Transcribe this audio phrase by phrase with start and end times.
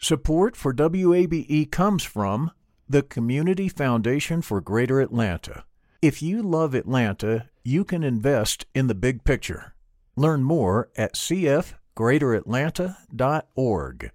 [0.00, 2.52] Support for WABE comes from
[2.88, 5.64] the Community Foundation for Greater Atlanta.
[6.00, 9.74] If you love Atlanta, you can invest in the big picture.
[10.14, 14.10] Learn more at cfgreateratlanta.org.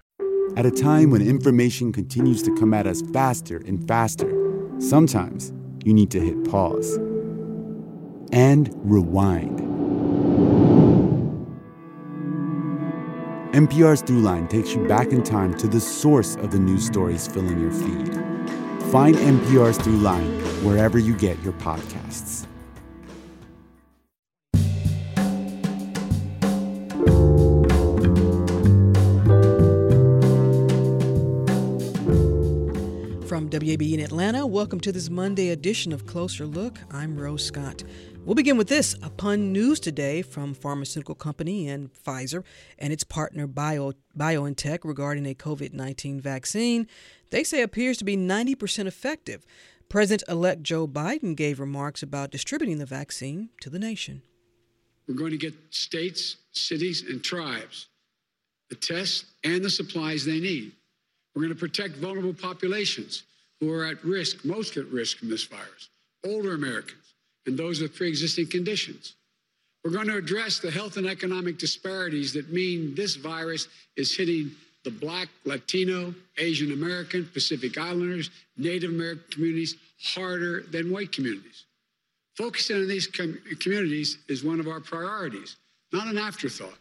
[0.55, 4.31] At a time when information continues to come at us faster and faster,
[4.79, 5.52] sometimes
[5.84, 6.96] you need to hit pause
[8.31, 9.72] and rewind.
[13.54, 17.62] NPR's Throughline takes you back in time to the source of the news stories filling
[17.62, 18.12] your feed.
[18.91, 22.48] Find NPR's Throughline wherever you get your podcasts.
[33.27, 36.80] From WABE in Atlanta, welcome to this Monday edition of Closer Look.
[36.90, 37.84] I'm Rose Scott.
[38.26, 42.46] We'll begin with this upon news today from pharmaceutical company and Pfizer
[42.80, 46.88] and its partner Bio, BioNTech regarding a COVID 19 vaccine
[47.32, 49.46] they say appears to be 90% effective.
[49.90, 54.21] President elect Joe Biden gave remarks about distributing the vaccine to the nation.
[55.05, 57.90] We're going to get states, cities, and tribes
[58.70, 60.71] the tests and the supplies they need.
[61.35, 63.24] We're going to protect vulnerable populations
[63.60, 65.89] who are at risk, most at risk from this virus,
[66.23, 67.02] older Americans
[67.45, 69.16] and those with pre existing conditions.
[69.83, 74.52] We're going to address the health and economic disparities that mean this virus is hitting
[74.83, 81.66] the Black, Latino, Asian American, Pacific Islanders, Native American communities harder than white communities.
[82.38, 85.55] Focusing on these com- communities is one of our priorities,
[85.91, 86.78] not an afterthought.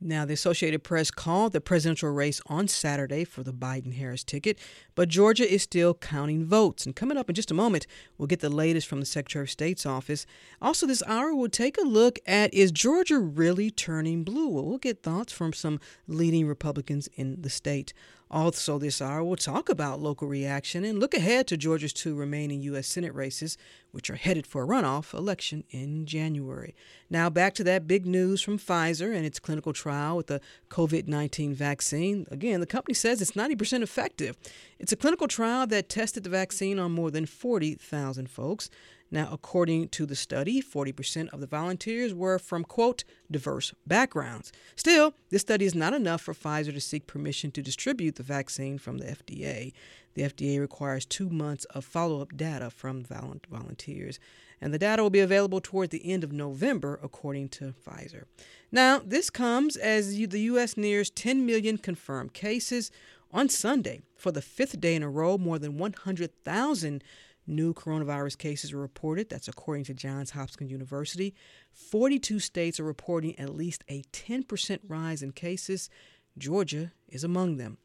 [0.00, 4.56] Now, the Associated Press called the presidential race on Saturday for the Biden Harris ticket,
[4.94, 6.86] but Georgia is still counting votes.
[6.86, 9.50] And coming up in just a moment, we'll get the latest from the Secretary of
[9.50, 10.24] State's office.
[10.62, 14.48] Also, this hour, we'll take a look at is Georgia really turning blue?
[14.48, 17.92] Well, we'll get thoughts from some leading Republicans in the state.
[18.30, 22.60] Also, this hour, we'll talk about local reaction and look ahead to Georgia's two remaining
[22.62, 22.86] U.S.
[22.86, 23.56] Senate races,
[23.90, 26.74] which are headed for a runoff election in January.
[27.08, 31.08] Now, back to that big news from Pfizer and its clinical trial with the COVID
[31.08, 32.26] 19 vaccine.
[32.30, 34.36] Again, the company says it's 90% effective.
[34.78, 38.68] It's a clinical trial that tested the vaccine on more than 40,000 folks.
[39.10, 44.52] Now, according to the study, 40% of the volunteers were from, quote, diverse backgrounds.
[44.76, 48.76] Still, this study is not enough for Pfizer to seek permission to distribute the vaccine
[48.76, 49.72] from the FDA.
[50.14, 54.18] The FDA requires two months of follow up data from volunteers,
[54.60, 58.24] and the data will be available toward the end of November, according to Pfizer.
[58.70, 60.76] Now, this comes as the U.S.
[60.76, 62.90] nears 10 million confirmed cases.
[63.30, 67.04] On Sunday, for the fifth day in a row, more than 100,000
[67.48, 69.28] new coronavirus cases were reported.
[69.30, 71.34] That's according to Johns Hopkins University.
[71.72, 75.88] 42 states are reporting at least a 10% rise in cases.
[76.36, 77.78] Georgia is among them.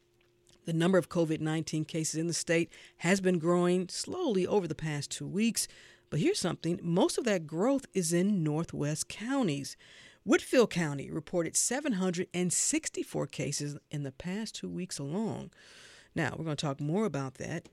[0.66, 4.74] The number of COVID 19 cases in the state has been growing slowly over the
[4.74, 5.68] past two weeks.
[6.10, 9.76] But here's something most of that growth is in northwest counties.
[10.24, 15.50] Whitfield County reported 764 cases in the past two weeks alone.
[16.14, 17.68] Now, we're going to talk more about that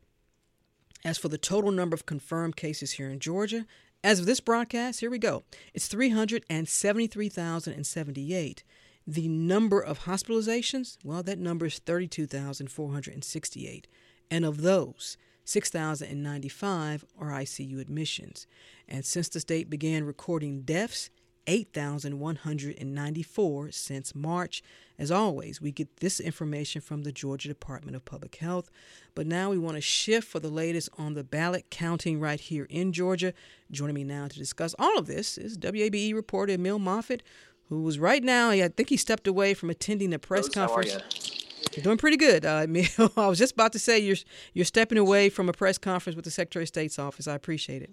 [1.03, 3.65] as for the total number of confirmed cases here in Georgia,
[4.03, 5.43] as of this broadcast, here we go.
[5.73, 8.63] It's 373,078.
[9.07, 13.87] The number of hospitalizations, well, that number is 32,468.
[14.29, 18.45] And of those, 6,095 are ICU admissions.
[18.87, 21.09] And since the state began recording deaths,
[21.47, 24.61] 8,194 since March.
[24.99, 28.69] As always, we get this information from the Georgia Department of Public Health.
[29.15, 32.67] But now we want to shift for the latest on the ballot counting right here
[32.69, 33.33] in Georgia.
[33.71, 37.23] Joining me now to discuss all of this is WABE reporter Emil Moffitt,
[37.69, 41.45] who was right now, I think he stepped away from attending a press Rose, conference.
[41.73, 42.85] You're doing pretty good, uh, Emil.
[43.17, 44.17] I was just about to say you're
[44.53, 47.27] you're stepping away from a press conference with the Secretary of State's office.
[47.27, 47.91] I appreciate it.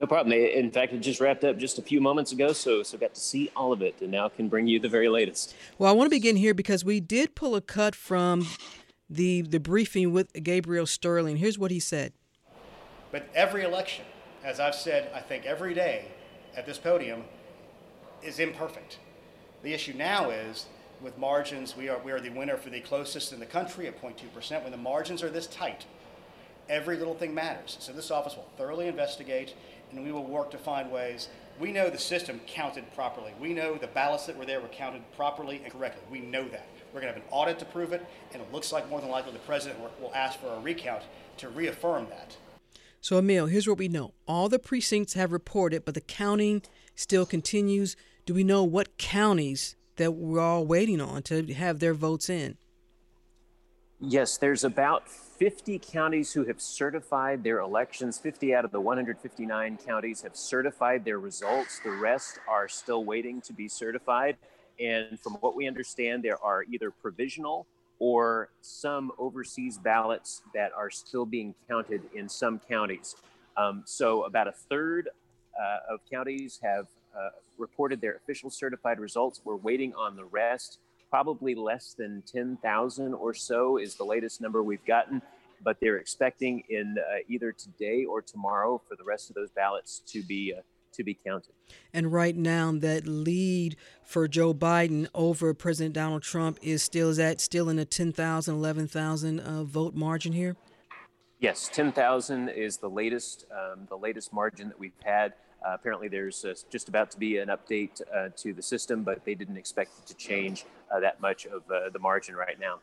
[0.00, 0.32] No problem.
[0.32, 3.20] In fact, it just wrapped up just a few moments ago, so so got to
[3.20, 5.54] see all of it, and now can bring you the very latest.
[5.78, 8.46] Well, I want to begin here because we did pull a cut from
[9.08, 11.36] the the briefing with Gabriel Sterling.
[11.36, 12.12] Here's what he said.
[13.12, 14.04] But every election,
[14.42, 16.06] as I've said, I think every day
[16.56, 17.24] at this podium,
[18.22, 18.98] is imperfect.
[19.62, 20.66] The issue now is
[21.00, 24.02] with margins, we are we are the winner for the closest in the country at
[24.02, 24.64] 0.2 percent.
[24.64, 25.86] When the margins are this tight,
[26.68, 27.76] every little thing matters.
[27.80, 29.54] So this office will thoroughly investigate
[29.94, 31.28] and we will work to find ways.
[31.60, 33.32] We know the system counted properly.
[33.40, 36.02] We know the ballots that were there were counted properly and correctly.
[36.10, 36.66] We know that.
[36.92, 39.10] We're going to have an audit to prove it, and it looks like more than
[39.10, 41.02] likely the president will ask for a recount
[41.38, 42.36] to reaffirm that.
[43.00, 46.62] So, Emil, here's what we know all the precincts have reported, but the counting
[46.94, 47.96] still continues.
[48.26, 52.56] Do we know what counties that we're all waiting on to have their votes in?
[54.06, 58.18] Yes, there's about 50 counties who have certified their elections.
[58.18, 61.80] 50 out of the 159 counties have certified their results.
[61.82, 64.36] The rest are still waiting to be certified.
[64.78, 67.66] And from what we understand, there are either provisional
[67.98, 73.16] or some overseas ballots that are still being counted in some counties.
[73.56, 75.08] Um, so, about a third
[75.58, 79.40] uh, of counties have uh, reported their official certified results.
[79.44, 80.78] We're waiting on the rest.
[81.14, 85.22] Probably less than 10,000 or so is the latest number we've gotten,
[85.62, 90.00] but they're expecting in uh, either today or tomorrow for the rest of those ballots
[90.08, 90.62] to be uh,
[90.94, 91.52] to be counted.
[91.92, 97.18] And right now, that lead for Joe Biden over President Donald Trump is still is
[97.18, 100.56] that still in a 10,000, 11,000 uh, vote margin here?
[101.38, 105.34] Yes, 10,000 is the latest um, the latest margin that we've had.
[105.64, 109.24] Uh, apparently, there's uh, just about to be an update uh, to the system, but
[109.24, 110.64] they didn't expect it to change
[111.00, 112.80] that much of uh, the margin right now.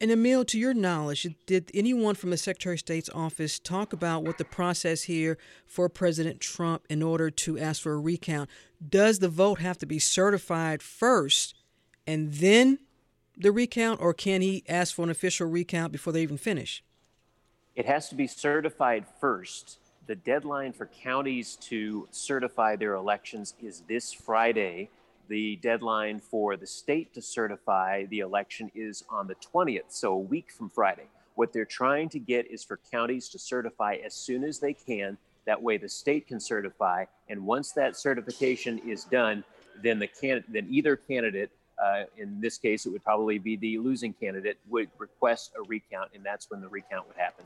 [0.00, 4.22] And Emil, to your knowledge, did anyone from the Secretary of State's office talk about
[4.22, 8.48] what the process here for President Trump in order to ask for a recount?
[8.86, 11.54] Does the vote have to be certified first
[12.06, 12.78] and then
[13.36, 16.82] the recount, or can he ask for an official recount before they even finish?
[17.76, 19.78] It has to be certified first.
[20.06, 24.90] The deadline for counties to certify their elections is this Friday
[25.28, 30.18] the deadline for the state to certify the election is on the 20th, so a
[30.18, 31.06] week from Friday.
[31.34, 35.16] What they're trying to get is for counties to certify as soon as they can.
[35.46, 39.44] That way, the state can certify, and once that certification is done,
[39.82, 41.50] then the can then either candidate,
[41.82, 46.10] uh, in this case, it would probably be the losing candidate, would request a recount,
[46.14, 47.44] and that's when the recount would happen.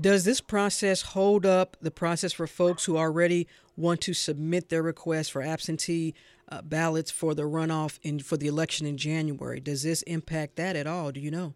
[0.00, 3.46] Does this process hold up the process for folks who already
[3.76, 6.14] want to submit their request for absentee
[6.52, 9.60] uh, ballots for the runoff in for the election in January?
[9.60, 11.10] Does this impact that at all?
[11.10, 11.54] Do you know?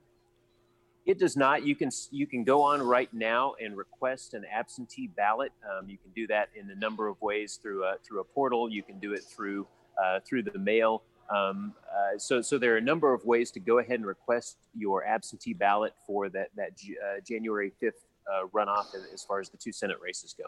[1.05, 1.65] It does not.
[1.65, 5.53] You can you can go on right now and request an absentee ballot.
[5.65, 8.71] Um, you can do that in a number of ways through a through a portal.
[8.71, 9.67] You can do it through
[10.03, 11.03] uh, through the mail.
[11.29, 14.59] Um, uh, so, so there are a number of ways to go ahead and request
[14.77, 19.57] your absentee ballot for that that uh, January fifth uh, runoff as far as the
[19.57, 20.45] two Senate races go.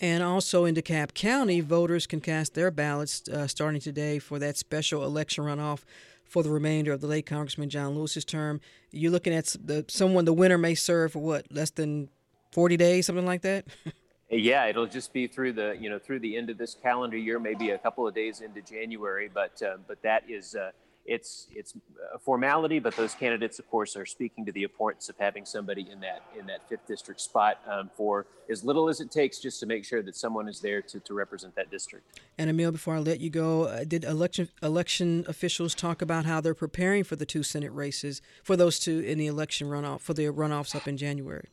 [0.00, 4.56] And also in DeKalb County, voters can cast their ballots uh, starting today for that
[4.56, 5.84] special election runoff
[6.24, 8.60] for the remainder of the late Congressman John Lewis's term.
[8.90, 12.08] You're looking at the someone the winner may serve for what less than
[12.52, 13.66] 40 days, something like that.
[14.30, 17.38] yeah, it'll just be through the you know through the end of this calendar year,
[17.38, 20.70] maybe a couple of days into January, but uh, but that is uh,
[21.06, 21.74] it's it's
[22.14, 25.88] a formality, but those candidates, of course, are speaking to the importance of having somebody
[25.90, 29.60] in that in that fifth district spot um, for as little as it takes, just
[29.60, 32.20] to make sure that someone is there to, to represent that district.
[32.38, 36.40] And Emil, before I let you go, uh, did election election officials talk about how
[36.40, 40.14] they're preparing for the two Senate races for those two in the election runoff for
[40.14, 41.48] the runoffs up in January?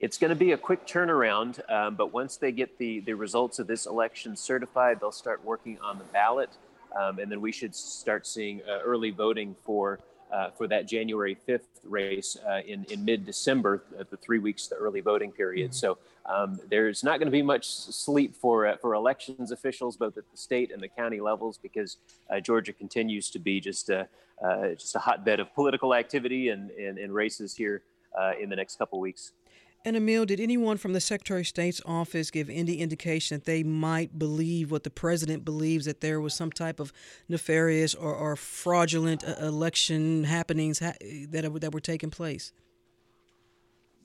[0.00, 3.58] It's going to be a quick turnaround, um, but once they get the, the results
[3.58, 6.50] of this election certified, they'll start working on the ballot.
[6.98, 10.00] Um, and then we should start seeing uh, early voting for
[10.32, 14.66] uh, for that January 5th race uh, in, in mid December, uh, the three weeks,
[14.66, 15.70] the early voting period.
[15.70, 15.76] Mm-hmm.
[15.76, 20.16] So um, there's not going to be much sleep for uh, for elections officials, both
[20.16, 21.98] at the state and the county levels, because
[22.30, 24.08] uh, Georgia continues to be just a
[24.76, 27.82] just a hotbed of political activity and, and, and races here
[28.40, 29.32] in the next couple weeks.
[29.86, 33.62] And Emil, did anyone from the Secretary of State's office give any indication that they
[33.62, 36.90] might believe what the president believes that there was some type of
[37.28, 40.96] nefarious or, or fraudulent uh, election happenings that
[41.30, 42.52] that were taking place?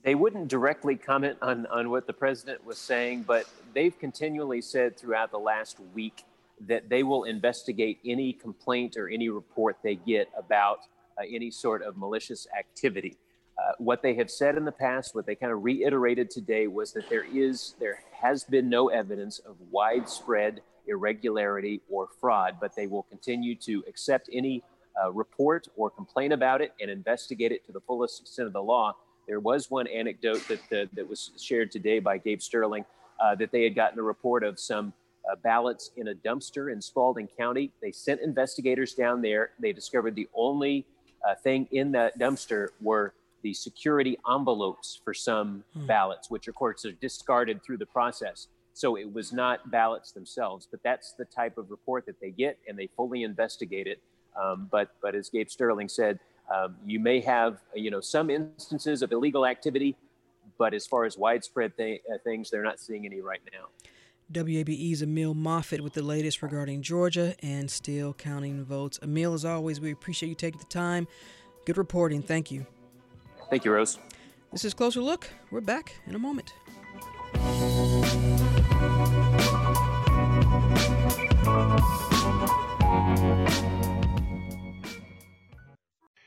[0.02, 4.98] They wouldn't directly comment on, on what the president was saying, but they've continually said
[4.98, 6.24] throughout the last week
[6.66, 10.80] that they will investigate any complaint or any report they get about
[11.18, 13.16] uh, any sort of malicious activity.
[13.58, 16.92] Uh, what they have said in the past, what they kind of reiterated today, was
[16.92, 22.86] that there is, there has been no evidence of widespread irregularity or fraud, but they
[22.86, 24.62] will continue to accept any
[25.02, 28.62] uh, report or complain about it and investigate it to the fullest extent of the
[28.62, 28.94] law.
[29.26, 32.84] There was one anecdote that uh, that was shared today by Gabe Sterling
[33.22, 34.92] uh, that they had gotten a report of some
[35.30, 37.70] uh, ballots in a dumpster in Spalding County.
[37.82, 39.50] They sent investigators down there.
[39.60, 40.86] They discovered the only
[41.28, 45.86] uh, thing in that dumpster were the security envelopes for some hmm.
[45.86, 48.48] ballots, which of course are discarded through the process.
[48.72, 52.58] So it was not ballots themselves, but that's the type of report that they get,
[52.68, 54.00] and they fully investigate it.
[54.40, 56.18] Um, but but as Gabe Sterling said,
[56.54, 59.96] um, you may have you know some instances of illegal activity,
[60.58, 63.66] but as far as widespread th- uh, things, they're not seeing any right now.
[64.32, 68.98] WABE's Emil Moffitt with the latest regarding Georgia and still counting votes.
[69.02, 71.08] Emil, as always, we appreciate you taking the time.
[71.66, 72.22] Good reporting.
[72.22, 72.64] Thank you.
[73.50, 73.98] Thank you, Rose.
[74.52, 75.28] This is Closer Look.
[75.50, 76.54] We're back in a moment.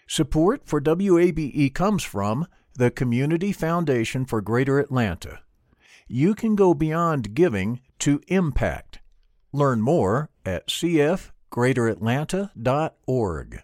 [0.07, 5.39] Support for WABE comes from the Community Foundation for Greater Atlanta.
[6.07, 8.99] You can go beyond giving to impact.
[9.51, 13.63] Learn more at cfgreateratlanta.org.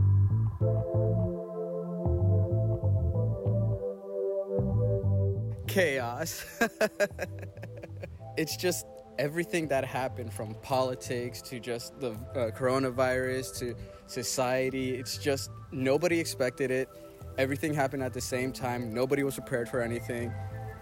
[5.71, 6.45] Chaos.
[8.37, 8.85] it's just
[9.17, 13.75] everything that happened from politics to just the uh, coronavirus to
[14.07, 14.95] society.
[14.95, 16.89] It's just nobody expected it.
[17.37, 18.93] Everything happened at the same time.
[18.93, 20.33] Nobody was prepared for anything.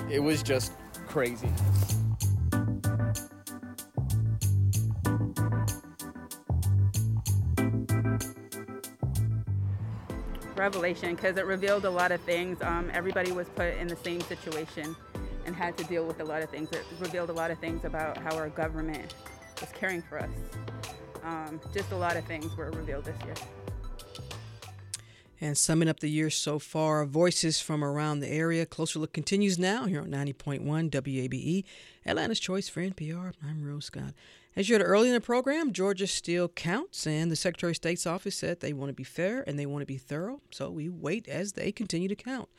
[0.10, 0.72] It was just
[1.08, 1.50] crazy.
[10.60, 12.62] Revelation because it revealed a lot of things.
[12.62, 14.96] Um, everybody was put in the same situation
[15.46, 16.70] and had to deal with a lot of things.
[16.72, 19.16] It revealed a lot of things about how our government
[19.60, 20.30] was caring for us.
[21.24, 23.34] Um, just a lot of things were revealed this year.
[25.42, 28.66] And summing up the year so far, voices from around the area.
[28.66, 31.64] Closer Look continues now here on 90.1 WABE,
[32.06, 33.32] Atlanta's Choice for NPR.
[33.42, 34.14] I'm Rose Scott.
[34.56, 38.08] As you heard early in the program, Georgia still counts, and the Secretary of State's
[38.08, 40.42] office said they want to be fair and they want to be thorough.
[40.52, 42.50] So we wait as they continue to count.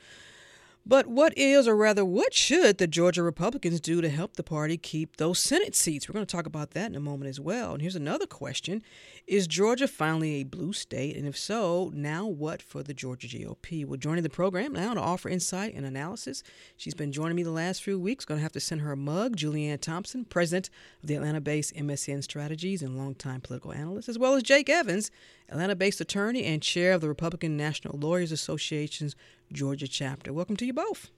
[0.83, 4.77] But what is, or rather, what should the Georgia Republicans do to help the party
[4.77, 6.09] keep those Senate seats?
[6.09, 7.73] We're going to talk about that in a moment as well.
[7.73, 8.81] And here's another question
[9.27, 11.15] Is Georgia finally a blue state?
[11.15, 13.85] And if so, now what for the Georgia GOP?
[13.85, 16.41] Well, joining the program now to offer insight and analysis,
[16.77, 18.25] she's been joining me the last few weeks.
[18.25, 19.37] Going to have to send her a mug.
[19.37, 20.71] Julianne Thompson, president
[21.03, 25.11] of the Atlanta based MSN Strategies and longtime political analyst, as well as Jake Evans,
[25.47, 29.15] Atlanta based attorney and chair of the Republican National Lawyers Association's
[29.51, 30.31] Georgia chapter.
[30.33, 31.09] Welcome to you both.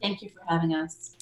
[0.00, 1.16] Thank you for having us.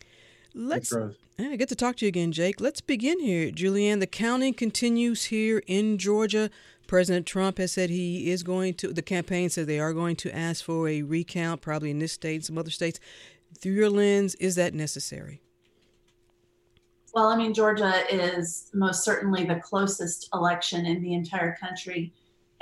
[0.55, 2.61] Let's Thanks, yeah, eh, get to talk to you again, Jake.
[2.61, 4.01] Let's begin here, Julianne.
[4.01, 6.51] The counting continues here in Georgia.
[6.87, 8.93] President Trump has said he is going to.
[8.93, 12.37] The campaign says they are going to ask for a recount, probably in this state,
[12.37, 13.01] and some other states.
[13.59, 15.41] Through your lens, is that necessary?
[17.15, 22.13] Well, I mean, Georgia is most certainly the closest election in the entire country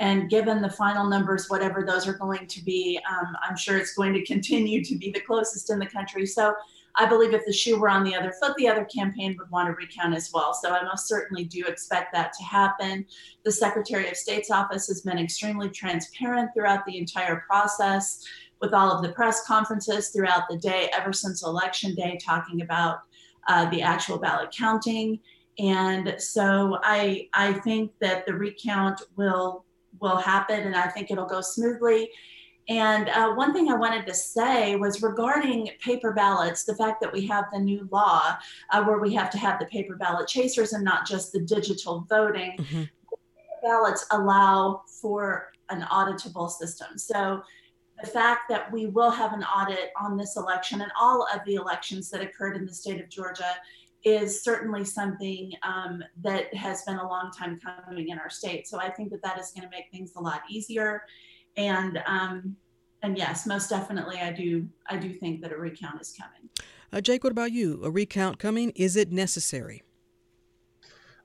[0.01, 3.93] and given the final numbers, whatever those are going to be, um, I'm sure it's
[3.93, 6.25] going to continue to be the closest in the country.
[6.25, 6.55] So
[6.95, 9.67] I believe if the shoe were on the other foot, the other campaign would want
[9.67, 10.55] to recount as well.
[10.55, 13.05] So I most certainly do expect that to happen.
[13.45, 18.25] The Secretary of State's office has been extremely transparent throughout the entire process
[18.59, 23.01] with all of the press conferences throughout the day, ever since Election Day, talking about
[23.47, 25.19] uh, the actual ballot counting.
[25.59, 29.63] And so I, I think that the recount will
[29.99, 32.09] will happen and I think it'll go smoothly.
[32.69, 37.11] And uh, one thing I wanted to say was regarding paper ballots, the fact that
[37.11, 38.37] we have the new law
[38.69, 42.05] uh, where we have to have the paper ballot chasers and not just the digital
[42.07, 42.55] voting.
[42.59, 42.83] Mm-hmm.
[43.63, 46.97] Ballots allow for an auditable system.
[46.97, 47.41] So
[48.01, 51.55] the fact that we will have an audit on this election and all of the
[51.55, 53.55] elections that occurred in the state of Georgia
[54.03, 58.67] is certainly something um, that has been a long time coming in our state.
[58.67, 61.03] So I think that that is going to make things a lot easier.
[61.57, 62.55] And um,
[63.03, 66.49] and yes, most definitely, I do I do think that a recount is coming.
[66.93, 67.81] Uh, Jake, what about you?
[67.83, 68.71] A recount coming?
[68.75, 69.83] Is it necessary?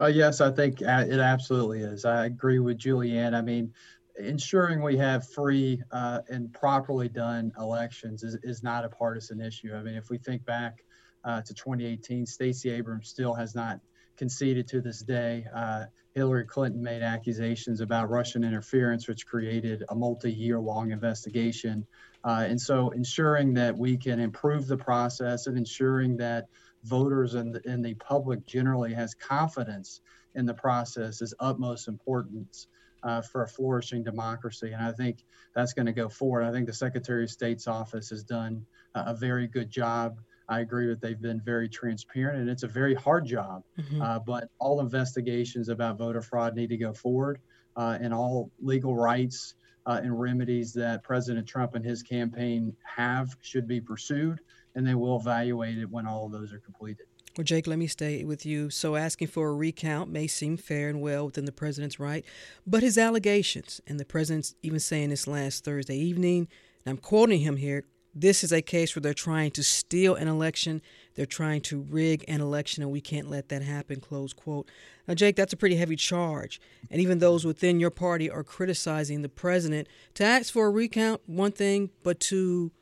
[0.01, 2.05] Uh, yes, I think it absolutely is.
[2.05, 3.35] I agree with Julianne.
[3.35, 3.73] I mean,
[4.19, 9.75] ensuring we have free uh, and properly done elections is, is not a partisan issue.
[9.75, 10.85] I mean, if we think back
[11.27, 12.25] uh, to 2018.
[12.25, 13.81] Stacey Abrams still has not
[14.17, 15.45] conceded to this day.
[15.55, 21.87] Uh, Hillary Clinton made accusations about Russian interference, which created a multi year long investigation.
[22.25, 26.47] Uh, and so, ensuring that we can improve the process and ensuring that
[26.85, 30.01] voters and the, and the public generally has confidence
[30.35, 32.69] in the process is utmost importance.
[33.03, 34.73] Uh, for a flourishing democracy.
[34.73, 35.23] And I think
[35.55, 36.43] that's going to go forward.
[36.43, 40.19] I think the Secretary of State's office has done a very good job
[40.49, 43.65] I agree that they've been very transparent, and it's a very hard job.
[43.79, 44.01] Mm-hmm.
[44.01, 47.41] Uh, but all investigations about voter fraud need to go forward,
[47.77, 49.55] uh, and all legal rights
[49.87, 54.41] uh, and remedies that President Trump and his campaign have should be pursued,
[54.75, 57.07] and they will evaluate it when all of those are completed.
[57.37, 58.71] Well, Jake, let me stay with you.
[58.71, 62.25] So, asking for a recount may seem fair and well within the president's right,
[62.67, 66.49] but his allegations, and the president's even saying this last Thursday evening,
[66.85, 67.85] and I'm quoting him here
[68.19, 70.81] this is a case where they're trying to steal an election,
[71.15, 74.67] they're trying to rig an election, and we can't let that happen, close quote.
[75.07, 76.59] Now, Jake, that's a pretty heavy charge.
[76.91, 79.87] And even those within your party are criticizing the president.
[80.15, 82.73] To ask for a recount, one thing, but to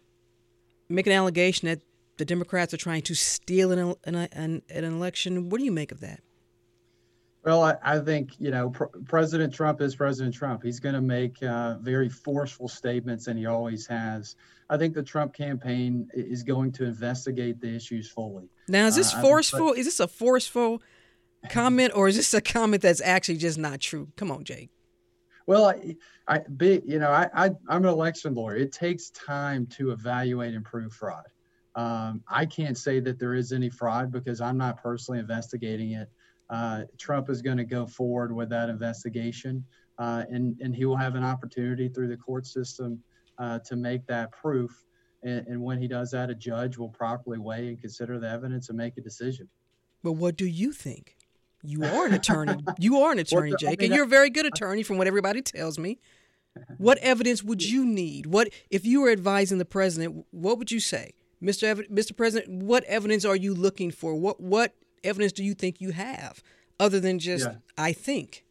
[0.88, 1.80] make an allegation that
[2.16, 5.48] the Democrats are trying to steal an, an, an, an election.
[5.48, 6.20] What do you make of that?
[7.44, 10.62] Well, I, I think, you know, pr- President Trump is President Trump.
[10.62, 14.36] He's going to make uh, very forceful statements, and he always has.
[14.70, 18.48] I think the Trump campaign is going to investigate the issues fully.
[18.66, 19.68] Now, is this uh, forceful?
[19.70, 20.80] But, is this a forceful
[21.50, 24.08] comment, or is this a comment that's actually just not true?
[24.16, 24.70] Come on, Jake.
[25.46, 25.96] Well, I,
[26.26, 28.56] I be, you know, I, I, I'm an election lawyer.
[28.56, 31.26] It takes time to evaluate and prove fraud.
[31.74, 36.08] Um, I can't say that there is any fraud because I'm not personally investigating it.
[36.50, 39.64] Uh, Trump is going to go forward with that investigation,
[39.98, 43.02] uh, and and he will have an opportunity through the court system
[43.38, 44.84] uh, to make that proof.
[45.22, 48.68] And, and, when he does that, a judge will properly weigh and consider the evidence
[48.68, 49.48] and make a decision.
[50.02, 51.16] But what do you think?
[51.62, 52.62] You are an attorney.
[52.78, 55.06] you are an attorney, Jake, I mean, and you're a very good attorney, from what
[55.06, 55.98] everybody tells me.
[56.78, 58.26] What evidence would you need?
[58.26, 60.26] What if you were advising the president?
[60.30, 61.12] What would you say?
[61.42, 61.64] Mr.
[61.64, 62.16] Ev- Mr.
[62.16, 64.14] President, what evidence are you looking for?
[64.14, 64.74] What what
[65.04, 66.42] evidence do you think you have
[66.80, 67.56] other than just yeah.
[67.76, 68.44] I think?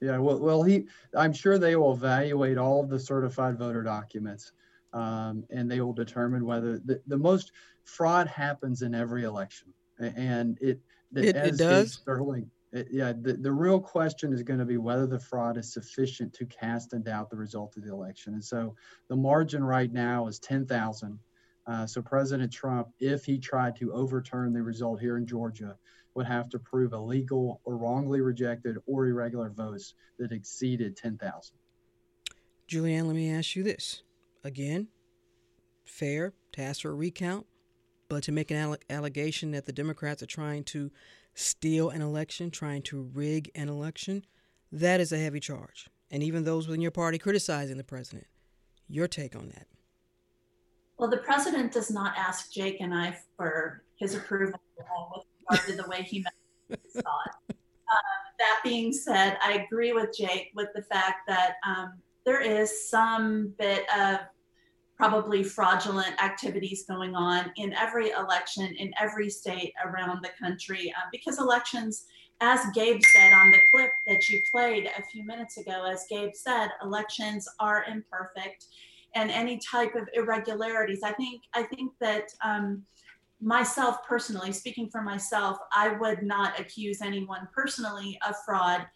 [0.00, 4.52] Yeah, well, well, he, I'm sure they will evaluate all of the certified voter documents,
[4.94, 7.52] um, and they will determine whether the, the most
[7.84, 10.80] fraud happens in every election, and it
[11.14, 11.92] it, it does.
[11.94, 15.72] Sterling, it, yeah, the, the real question is going to be whether the fraud is
[15.72, 18.34] sufficient to cast in doubt the result of the election.
[18.34, 18.74] And so
[19.08, 21.18] the margin right now is 10,000
[21.66, 25.76] uh, so President Trump, if he tried to overturn the result here in Georgia,
[26.14, 31.56] would have to prove illegal or wrongly rejected or irregular votes that exceeded 10,000.
[32.68, 34.02] Julianne, let me ask you this.
[34.42, 34.88] Again,
[35.84, 37.46] fair to ask for a recount,
[38.08, 40.90] but to make an alle- allegation that the Democrats are trying to
[41.34, 44.24] steal an election, trying to rig an election,
[44.72, 45.88] that is a heavy charge.
[46.10, 48.26] And even those within your party criticizing the president.
[48.88, 49.66] Your take on that?
[51.00, 55.82] Well, the president does not ask Jake and I for his approval with regard to
[55.82, 56.34] the way he met
[56.68, 57.36] his thought.
[57.48, 61.94] Uh, that being said, I agree with Jake with the fact that um,
[62.26, 64.18] there is some bit of
[64.94, 71.08] probably fraudulent activities going on in every election in every state around the country uh,
[71.10, 72.04] because elections
[72.42, 76.34] as gabe said on the clip that you played a few minutes ago as gabe
[76.34, 78.66] said elections are imperfect
[79.14, 81.00] and any type of irregularities.
[81.02, 82.82] I think I think that um,
[83.40, 88.86] myself personally, speaking for myself, I would not accuse anyone personally of fraud.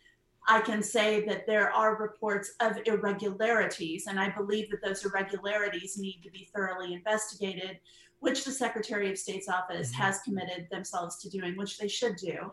[0.46, 5.96] I can say that there are reports of irregularities, and I believe that those irregularities
[5.98, 7.78] need to be thoroughly investigated,
[8.20, 10.02] which the Secretary of State's office mm-hmm.
[10.02, 12.52] has committed themselves to doing, which they should do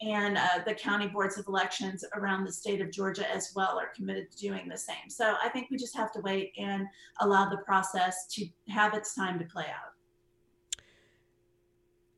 [0.00, 3.90] and uh, the county boards of elections around the state of Georgia as well are
[3.94, 5.08] committed to doing the same.
[5.08, 6.86] So I think we just have to wait and
[7.20, 9.92] allow the process to have its time to play out.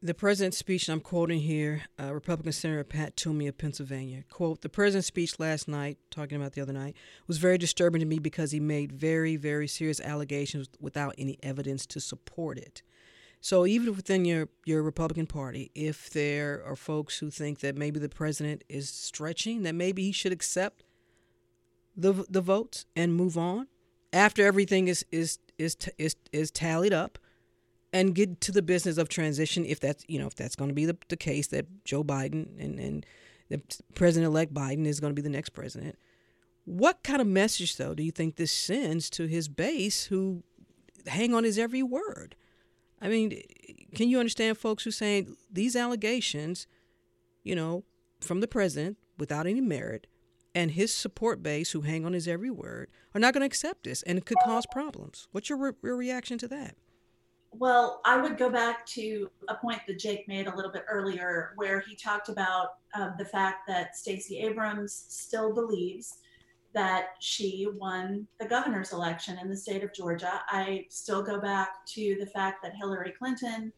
[0.04, 4.24] The president's speech, I'm quoting here, uh, Republican Senator Pat Toomey of Pennsylvania.
[4.28, 6.96] Quote, the president's speech last night, talking about the other night,
[7.28, 11.86] was very disturbing to me because he made very, very serious allegations without any evidence
[11.86, 12.82] to support it.
[13.44, 17.98] So even within your, your Republican Party, if there are folks who think that maybe
[17.98, 20.84] the president is stretching, that maybe he should accept
[21.96, 23.66] the the votes and move on
[24.12, 27.18] after everything is is is is, is tallied up
[27.92, 30.74] and get to the business of transition if that's you know if that's going to
[30.74, 33.06] be the, the case that Joe Biden and and
[33.48, 33.60] the
[33.94, 35.98] president elect Biden is going to be the next president.
[36.64, 40.44] What kind of message though do you think this sends to his base who
[41.08, 42.36] hang on his every word?
[43.02, 43.42] I mean,
[43.96, 46.68] can you understand folks who are saying these allegations,
[47.42, 47.82] you know,
[48.20, 50.06] from the president without any merit
[50.54, 53.84] and his support base who hang on his every word are not going to accept
[53.84, 55.26] this and it could cause problems.
[55.32, 56.76] What's your re- reaction to that?
[57.50, 61.52] Well, I would go back to a point that Jake made a little bit earlier,
[61.56, 66.18] where he talked about uh, the fact that Stacey Abrams still believes
[66.74, 70.42] that she won the governor's election in the state of Georgia.
[70.48, 73.72] I still go back to the fact that Hillary Clinton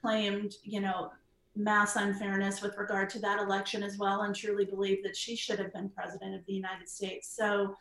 [0.00, 1.10] claimed, you know,
[1.56, 5.58] mass unfairness with regard to that election as well, and truly believe that she should
[5.58, 7.34] have been president of the United States.
[7.36, 7.74] So,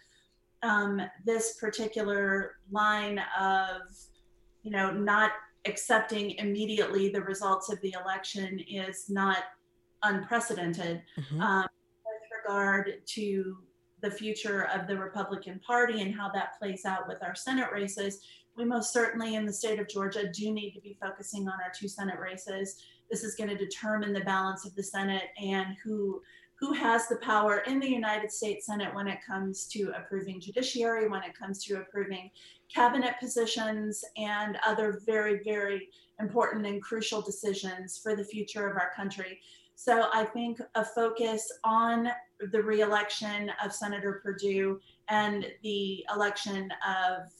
[0.63, 3.81] um, this particular line of,
[4.63, 5.31] you know, not
[5.65, 9.43] accepting immediately the results of the election is not
[10.01, 11.03] unprecedented.
[11.19, 11.41] Mm-hmm.
[11.41, 11.67] Um,
[12.05, 13.57] with regard to
[14.07, 18.21] the future of the Republican Party and how that plays out with our Senate races,
[18.55, 21.71] we most certainly in the state of Georgia do need to be focusing on our
[21.77, 22.81] two Senate races.
[23.11, 26.21] This is going to determine the balance of the Senate and who
[26.59, 31.07] who has the power in the United States Senate when it comes to approving judiciary,
[31.07, 32.31] when it comes to approving
[32.73, 35.87] cabinet positions, and other very, very
[36.19, 39.39] important and crucial decisions for the future of our country.
[39.79, 42.09] So I think a focus on
[42.51, 47.31] the reelection of Senator Perdue and the election of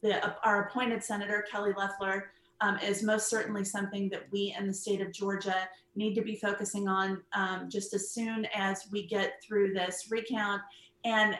[0.00, 4.72] the, our appointed Senator Kelly Loeffler um, is most certainly something that we in the
[4.72, 9.42] state of Georgia need to be focusing on um, just as soon as we get
[9.42, 10.62] through this recount
[11.04, 11.36] and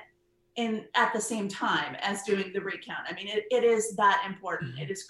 [0.57, 3.07] in at the same time as doing the recount.
[3.09, 4.73] I mean, it, it is that important.
[4.73, 4.83] Mm-hmm.
[4.83, 5.07] It is.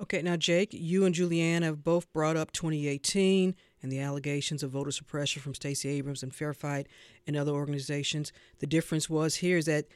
[0.00, 4.70] Okay, now Jake, you and Julianne have both brought up 2018 and the allegations of
[4.70, 6.86] voter suppression from Stacey Abrams and Fair Fight
[7.26, 8.32] and other organizations.
[8.60, 9.86] The difference was here is that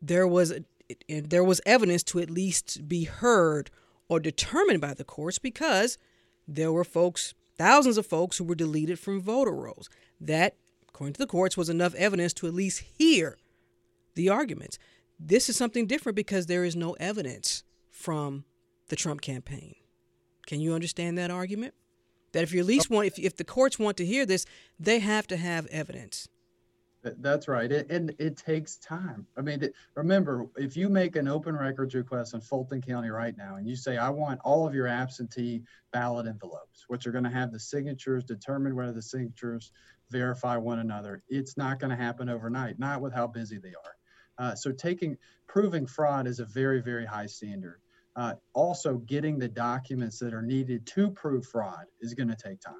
[0.00, 0.54] there was
[1.08, 3.70] there was evidence to at least be heard
[4.08, 5.98] or determined by the courts because
[6.46, 9.90] there were folks, thousands of folks, who were deleted from voter rolls.
[10.18, 10.56] That,
[10.88, 13.36] according to the courts, was enough evidence to at least hear
[14.14, 14.78] the arguments.
[15.20, 18.44] This is something different because there is no evidence from
[18.88, 19.74] the Trump campaign.
[20.46, 21.74] Can you understand that argument?
[22.32, 24.44] That if you at least want, if, if the courts want to hear this,
[24.78, 26.28] they have to have evidence.
[27.02, 27.70] That's right.
[27.70, 29.26] It, and it takes time.
[29.36, 33.56] I mean, remember, if you make an open records request in Fulton County right now
[33.56, 37.30] and you say, I want all of your absentee ballot envelopes, which are going to
[37.30, 39.70] have the signatures, determine whether the signatures
[40.10, 44.46] verify one another, it's not going to happen overnight, not with how busy they are.
[44.46, 47.80] Uh, so taking, proving fraud is a very, very high standard.
[48.18, 52.60] Uh, also, getting the documents that are needed to prove fraud is going to take
[52.60, 52.74] time.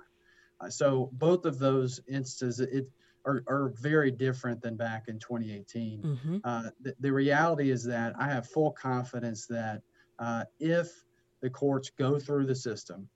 [0.61, 2.89] Uh, so both of those instances, it,
[3.25, 6.03] are, are very different than back in 2018.
[6.03, 6.39] Mm-hmm.
[6.43, 9.83] Uh, the, the, reality is that I have full confidence that
[10.19, 11.05] uh, if
[11.41, 13.09] the courts go through the system,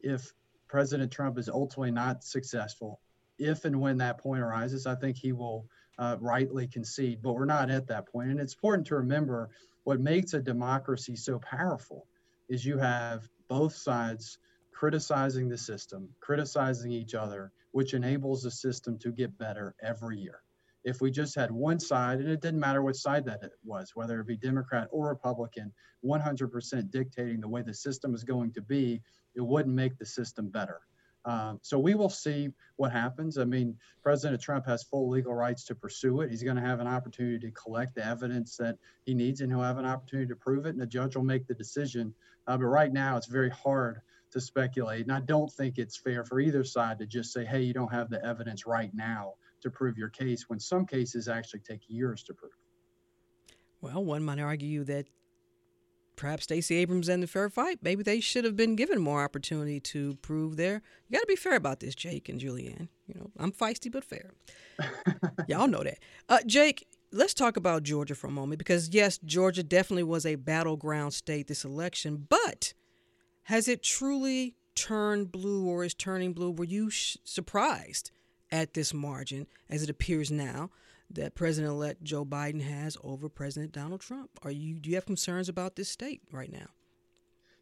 [0.00, 0.34] if
[0.68, 3.00] President Trump is ultimately not successful,
[3.38, 5.66] if and when that point arises, I think he will
[5.98, 7.22] uh, rightly concede.
[7.22, 8.28] But we're not at that point.
[8.28, 9.48] And it's important to remember
[9.84, 12.06] what makes a democracy so powerful
[12.48, 14.38] is you have both sides
[14.72, 20.40] criticizing the system, criticizing each other, which enables the system to get better every year.
[20.84, 23.92] If we just had one side, and it didn't matter what side that it was,
[23.94, 25.72] whether it be Democrat or Republican,
[26.04, 29.00] 100% dictating the way the system is going to be,
[29.34, 30.80] it wouldn't make the system better.
[31.26, 33.38] Um, so we will see what happens.
[33.38, 36.30] I mean, President Trump has full legal rights to pursue it.
[36.30, 39.62] He's going to have an opportunity to collect the evidence that he needs, and he'll
[39.62, 42.14] have an opportunity to prove it, and the judge will make the decision.
[42.46, 45.02] Uh, but right now, it's very hard to speculate.
[45.02, 47.92] And I don't think it's fair for either side to just say, hey, you don't
[47.92, 52.22] have the evidence right now to prove your case, when some cases actually take years
[52.24, 52.52] to prove.
[53.80, 55.06] Well, one might argue that
[56.16, 59.80] perhaps Stacey Abrams and the fair fight, maybe they should have been given more opportunity
[59.80, 60.82] to prove their.
[61.08, 62.88] You got to be fair about this, Jake and Julianne.
[63.06, 64.32] You know, I'm feisty but fair.
[65.48, 65.98] Y'all know that.
[66.28, 70.36] Uh, Jake, let's talk about Georgia for a moment because yes, Georgia definitely was a
[70.36, 72.74] battleground state this election, but
[73.44, 76.50] has it truly turned blue or is turning blue?
[76.50, 78.10] Were you sh- surprised
[78.50, 80.70] at this margin as it appears now
[81.10, 84.30] that President-elect Joe Biden has over President Donald Trump?
[84.42, 86.66] Are you do you have concerns about this state right now?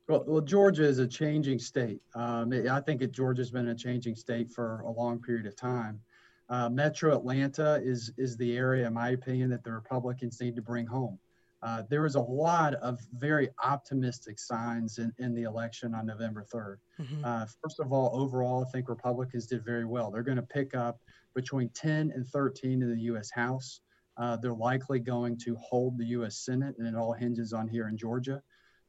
[0.09, 2.03] Well, well Georgia is a changing state.
[2.15, 6.01] Um, I think it, Georgia's been a changing state for a long period of time.
[6.49, 10.63] Uh, Metro Atlanta is is the area, in my opinion, that the Republicans need to
[10.63, 11.19] bring home.
[11.63, 16.45] Uh, there was a lot of very optimistic signs in, in the election on November
[16.53, 16.77] 3rd.
[17.01, 17.25] Mm-hmm.
[17.25, 20.11] Uh, first of all, overall, I think Republicans did very well.
[20.11, 21.01] They're going to pick up
[21.35, 23.31] between 10 and 13 in the U.S.
[23.31, 23.81] House.
[24.17, 26.45] Uh, they're likely going to hold the U.S.
[26.45, 28.43] Senate, and it all hinges on here in Georgia.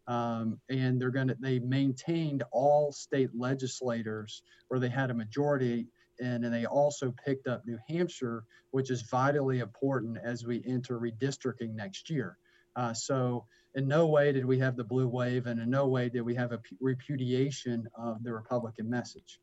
[0.08, 5.88] Um, and they're going to they maintained all state legislators where they had a majority
[6.20, 11.00] and, and they also picked up New Hampshire, which is vitally important as we enter
[11.00, 12.38] redistricting next year.
[12.76, 16.10] Uh, so in no way did we have the blue wave, and in no way
[16.10, 19.40] did we have a repudiation of the Republican message.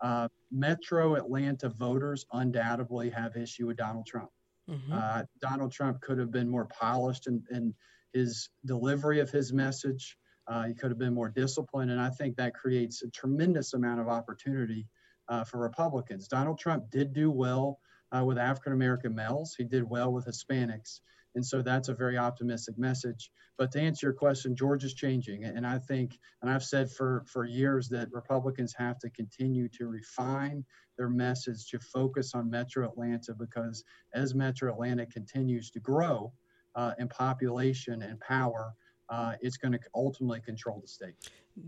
[0.00, 4.30] Uh, Metro Atlanta voters undoubtedly have issue with Donald Trump.
[4.68, 4.92] Mm-hmm.
[4.92, 7.74] Uh, Donald Trump could have been more polished in, in
[8.12, 10.16] his delivery of his message.
[10.48, 14.00] Uh, he could have been more disciplined, and I think that creates a tremendous amount
[14.00, 14.86] of opportunity
[15.28, 16.26] uh, for Republicans.
[16.28, 17.78] Donald Trump did do well
[18.10, 19.54] uh, with African American males.
[19.56, 21.00] He did well with Hispanics.
[21.34, 23.30] And so that's a very optimistic message.
[23.58, 25.44] But to answer your question, Georgia's changing.
[25.44, 29.86] And I think, and I've said for, for years that Republicans have to continue to
[29.86, 30.64] refine
[30.98, 36.32] their message to focus on Metro Atlanta because as Metro Atlanta continues to grow
[36.74, 38.74] uh, in population and power,
[39.08, 41.14] uh, it's going to ultimately control the state.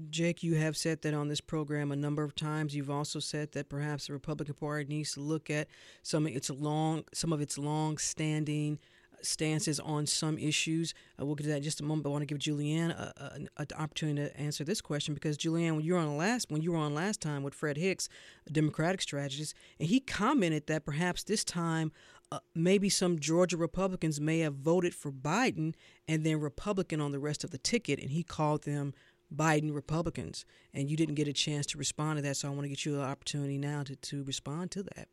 [0.08, 2.74] Jake, you have said that on this program a number of times.
[2.74, 5.68] You've also said that perhaps the Republican Party needs to look at
[6.02, 8.78] some of its long, some of its long-standing
[9.24, 10.94] stances on some issues.
[11.20, 12.04] Uh, we'll get to that in just a moment.
[12.04, 13.12] But I want to give Julianne
[13.56, 16.72] an opportunity to answer this question because Julianne, when you were on last when you
[16.72, 18.08] were on last time with Fred Hicks,
[18.46, 21.92] a Democratic strategist, and he commented that perhaps this time
[22.32, 25.74] uh, maybe some Georgia Republicans may have voted for Biden
[26.08, 28.92] and then Republican on the rest of the ticket, and he called them
[29.34, 30.44] Biden Republicans.
[30.72, 32.84] And you didn't get a chance to respond to that, so I want to get
[32.84, 35.08] you an opportunity now to, to respond to that.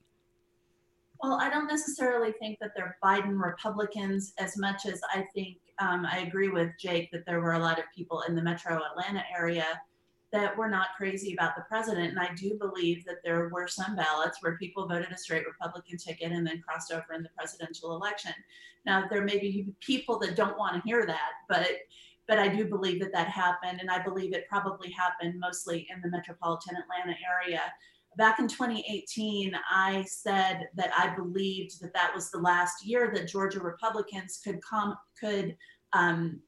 [1.21, 6.05] Well, I don't necessarily think that they're Biden Republicans as much as I think um,
[6.05, 9.23] I agree with Jake that there were a lot of people in the metro Atlanta
[9.36, 9.65] area
[10.31, 12.10] that were not crazy about the president.
[12.10, 15.97] And I do believe that there were some ballots where people voted a straight Republican
[15.97, 18.31] ticket and then crossed over in the presidential election.
[18.86, 21.67] Now, there may be people that don't want to hear that, but
[22.27, 26.01] but I do believe that that happened, and I believe it probably happened mostly in
[26.01, 27.62] the metropolitan Atlanta area.
[28.17, 33.28] Back in 2018, I said that I believed that that was the last year that
[33.28, 35.56] Georgia Republicans could come could
[35.93, 36.41] um,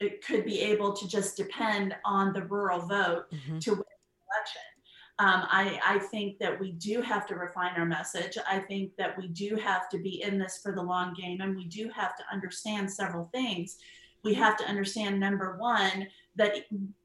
[0.00, 3.58] it could be able to just depend on the rural vote mm-hmm.
[3.58, 4.62] to win the election.
[5.20, 8.38] Um, I, I, think that we do have to refine our message.
[8.48, 11.56] I think that we do have to be in this for the long game, and
[11.56, 13.78] we do have to understand several things.
[14.22, 16.06] We have to understand number one,
[16.38, 16.54] that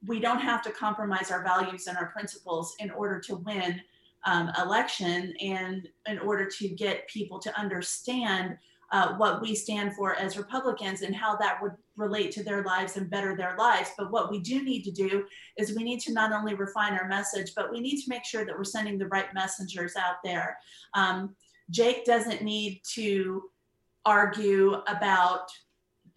[0.06, 3.80] we don't have to compromise our values and our principles in order to win
[4.24, 8.56] um, election and in order to get people to understand
[8.92, 12.96] uh, what we stand for as Republicans and how that would relate to their lives
[12.96, 13.90] and better their lives.
[13.98, 15.24] But what we do need to do
[15.58, 18.44] is we need to not only refine our message, but we need to make sure
[18.44, 20.56] that we're sending the right messengers out there.
[20.94, 21.34] Um,
[21.70, 23.42] Jake doesn't need to
[24.04, 25.48] argue about,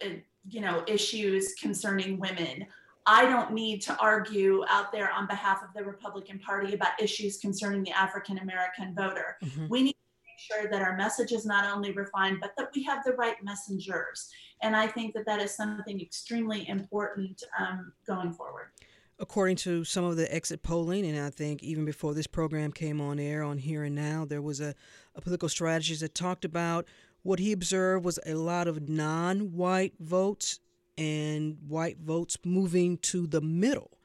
[0.04, 2.66] uh, you know, issues concerning women.
[3.08, 7.38] I don't need to argue out there on behalf of the Republican Party about issues
[7.38, 9.38] concerning the African American voter.
[9.42, 9.66] Mm-hmm.
[9.70, 12.82] We need to make sure that our message is not only refined, but that we
[12.82, 14.28] have the right messengers.
[14.60, 18.72] And I think that that is something extremely important um, going forward.
[19.18, 23.00] According to some of the exit polling, and I think even before this program came
[23.00, 24.74] on air on Here and Now, there was a,
[25.14, 26.86] a political strategist that talked about
[27.22, 30.60] what he observed was a lot of non white votes
[30.98, 33.98] and white votes moving to the middle.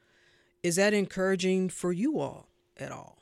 [0.62, 3.18] Is that encouraging for you all at all?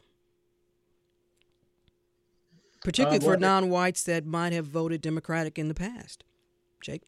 [2.83, 6.25] particularly uh, well, for non-whites that might have voted Democratic in the past.
[6.81, 7.03] Jake.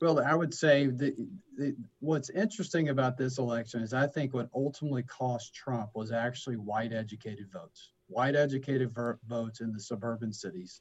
[0.00, 1.16] Well, I would say that
[1.56, 6.56] the, what's interesting about this election is I think what ultimately cost Trump was actually
[6.56, 10.80] white educated votes, white educated ver- votes in the suburban cities.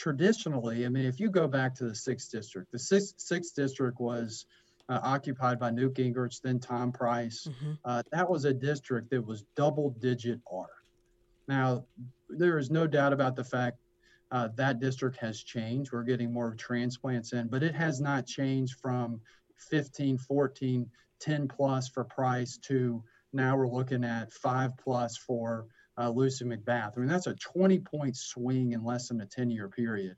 [0.00, 4.00] Traditionally, I mean, if you go back to the sixth district, the sixth, sixth district
[4.00, 4.46] was
[4.88, 7.46] uh, occupied by Newt Gingrich, then Tom Price.
[7.46, 7.72] Mm-hmm.
[7.84, 10.70] Uh, that was a district that was double digit R.
[11.48, 11.84] Now,
[12.30, 13.76] there is no doubt about the fact
[14.30, 15.92] uh, that district has changed.
[15.92, 19.20] We're getting more transplants in, but it has not changed from
[19.68, 25.66] 15, 14, 10 plus for Price to now we're looking at five plus for
[26.00, 26.96] uh, Lucy McBath.
[26.96, 30.16] I mean, that's a 20 point swing in less than a 10 year period.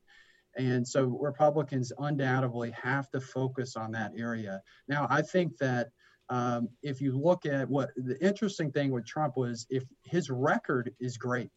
[0.56, 4.62] And so Republicans undoubtedly have to focus on that area.
[4.86, 5.88] Now, I think that
[6.28, 10.94] um, if you look at what the interesting thing with Trump was, if his record
[11.00, 11.50] is great.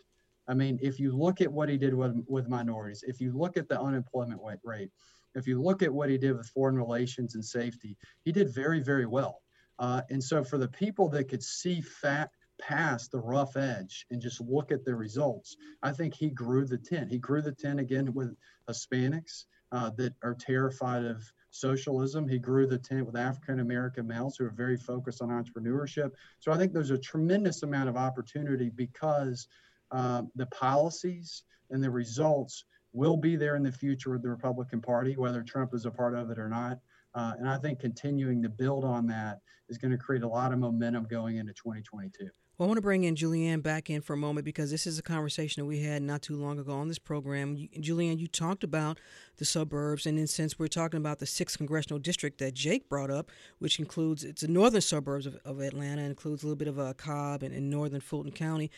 [0.48, 3.58] I mean, if you look at what he did with, with minorities, if you look
[3.58, 4.92] at the unemployment rate,
[5.34, 8.80] if you look at what he did with foreign relations and safety, he did very,
[8.80, 9.42] very well.
[9.80, 12.30] Uh, and so, for the people that could see fat
[12.60, 16.78] past the rough edge and just look at the results, I think he grew the
[16.78, 17.12] tent.
[17.12, 18.36] He grew the tent again with
[18.70, 22.28] Hispanics uh, that are terrified of socialism.
[22.28, 26.12] He grew the tent with African American males who are very focused on entrepreneurship.
[26.40, 29.48] So I think there's a tremendous amount of opportunity because
[29.92, 34.82] uh, the policies and the results will be there in the future with the Republican
[34.82, 36.80] Party, whether Trump is a part of it or not.
[37.14, 39.40] Uh, and I think continuing to build on that
[39.70, 42.30] is going to create a lot of momentum going into 2022.
[42.58, 44.98] Well, I want to bring in Julianne back in for a moment because this is
[44.98, 47.58] a conversation that we had not too long ago on this program.
[47.58, 48.98] Julianne, you talked about
[49.36, 53.12] the suburbs, and then since we're talking about the sixth congressional district that Jake brought
[53.12, 56.80] up, which includes it's the northern suburbs of, of Atlanta, includes a little bit of
[56.80, 58.72] uh, Cobb and, and northern Fulton County,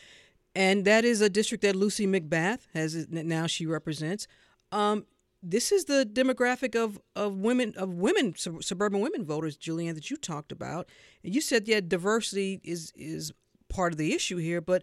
[0.56, 4.26] and that is a district that Lucy McBath has now she represents.
[4.72, 5.06] Um,
[5.40, 10.10] this is the demographic of, of women of women sub- suburban women voters, Julianne, that
[10.10, 10.88] you talked about.
[11.22, 13.32] And you said yeah, diversity is is
[13.68, 14.82] part of the issue here, but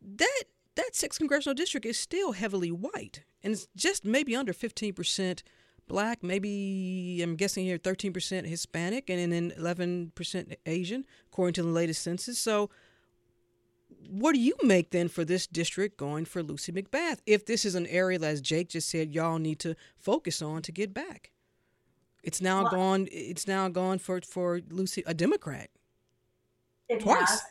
[0.00, 0.42] that
[0.76, 5.42] that sixth congressional district is still heavily white, and it's just maybe under fifteen percent
[5.88, 12.02] black, maybe I'm guessing here 13% Hispanic, and then 11% Asian, according to the latest
[12.02, 12.38] census.
[12.38, 12.70] So
[14.08, 17.74] what do you make then for this district going for Lucy McBath if this is
[17.74, 21.30] an area that, as Jake just said, y'all need to focus on to get back?
[22.22, 23.08] It's now well, gone.
[23.12, 25.68] It's now gone for for Lucy, a Democrat.
[26.88, 27.28] It Twice.
[27.28, 27.42] Has.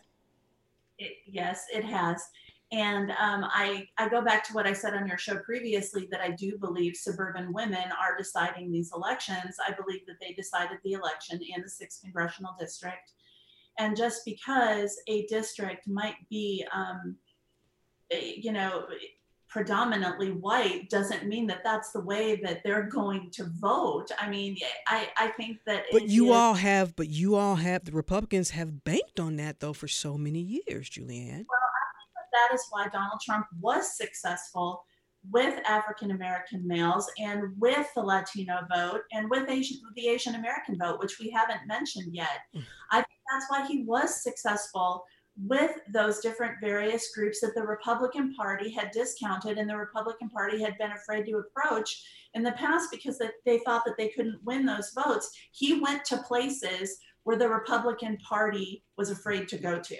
[0.97, 2.23] It, yes, it has.
[2.71, 6.21] And um, I, I go back to what I said on your show previously that
[6.21, 9.57] I do believe suburban women are deciding these elections.
[9.65, 13.11] I believe that they decided the election in the 6th congressional district.
[13.77, 17.15] And just because a district might be, um,
[18.09, 18.85] you know,
[19.53, 24.07] predominantly white doesn't mean that that's the way that they're going to vote.
[24.19, 25.83] I mean, I, I think that.
[25.91, 29.59] But you is, all have, but you all have, the Republicans have banked on that
[29.59, 31.45] though for so many years, Julianne.
[31.47, 34.83] Well, I think that that is why Donald Trump was successful
[35.31, 40.79] with African American males and with the Latino vote and with Asian, the Asian American
[40.79, 42.41] vote, which we haven't mentioned yet.
[42.55, 42.63] Mm.
[42.91, 45.05] I think that's why he was successful
[45.35, 50.61] with those different various groups that the Republican Party had discounted and the Republican Party
[50.61, 52.03] had been afraid to approach
[52.35, 55.31] in the past because they thought that they couldn't win those votes.
[55.51, 59.97] He went to places where the Republican Party was afraid to go to.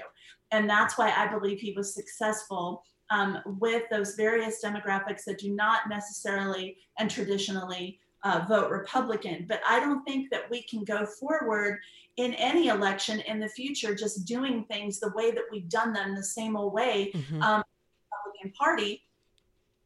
[0.52, 5.54] And that's why I believe he was successful um, with those various demographics that do
[5.54, 9.46] not necessarily and traditionally uh, vote Republican.
[9.48, 11.80] But I don't think that we can go forward
[12.18, 16.16] in any election in the future just doing things the way that we've done them
[16.16, 17.12] the same old way.
[17.14, 17.42] Mm-hmm.
[17.42, 17.64] Um,
[18.12, 19.04] Republican Party.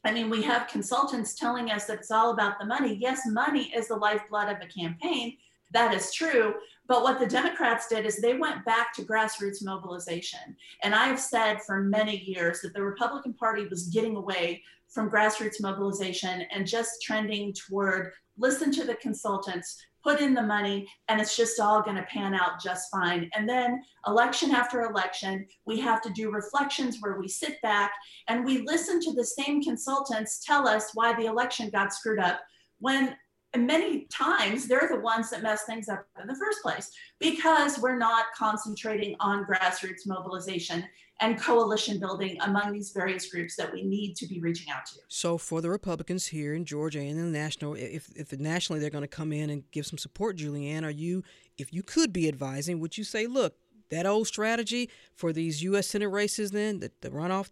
[0.04, 2.98] I mean, we have consultants telling us that it's all about the money.
[3.00, 5.38] Yes, money is the lifeblood of a campaign.
[5.74, 6.56] That is true.
[6.88, 10.56] But what the Democrats did is they went back to grassroots mobilization.
[10.84, 15.62] And I've said for many years that the Republican Party was getting away from grassroots
[15.62, 21.36] mobilization and just trending toward listen to the consultants, put in the money, and it's
[21.36, 23.30] just all going to pan out just fine.
[23.36, 27.92] And then, election after election, we have to do reflections where we sit back
[28.28, 32.40] and we listen to the same consultants tell us why the election got screwed up
[32.80, 33.16] when
[33.56, 37.98] many times they're the ones that mess things up in the first place because we're
[37.98, 40.84] not concentrating on grassroots mobilization
[41.20, 44.96] and coalition building among these various groups that we need to be reaching out to.
[45.08, 48.90] So, for the Republicans here in Georgia and in the national, if, if nationally they're
[48.90, 51.24] going to come in and give some support, Julianne, are you,
[51.58, 53.56] if you could be advising, would you say, look,
[53.90, 55.88] that old strategy for these U.S.
[55.88, 57.50] Senate races, then the, the runoff,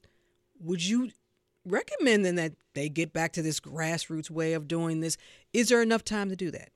[0.60, 1.12] would you
[1.66, 5.18] recommend then that they get back to this grassroots way of doing this?
[5.54, 6.70] Is there enough time to do that?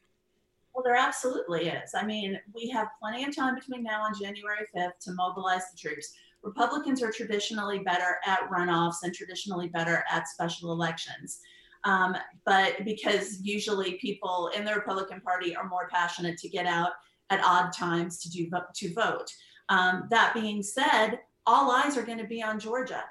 [0.74, 1.92] Well, there absolutely is.
[1.94, 5.78] I mean, we have plenty of time between now and January 5th to mobilize the
[5.78, 6.14] troops.
[6.44, 11.40] Republicans are traditionally better at runoffs and traditionally better at special elections.
[11.86, 16.92] Um, but because usually people in the Republican Party are more passionate to get out
[17.30, 19.32] at odd times to do to vote.
[19.70, 23.04] Um, that being said, all eyes are going to be on Georgia.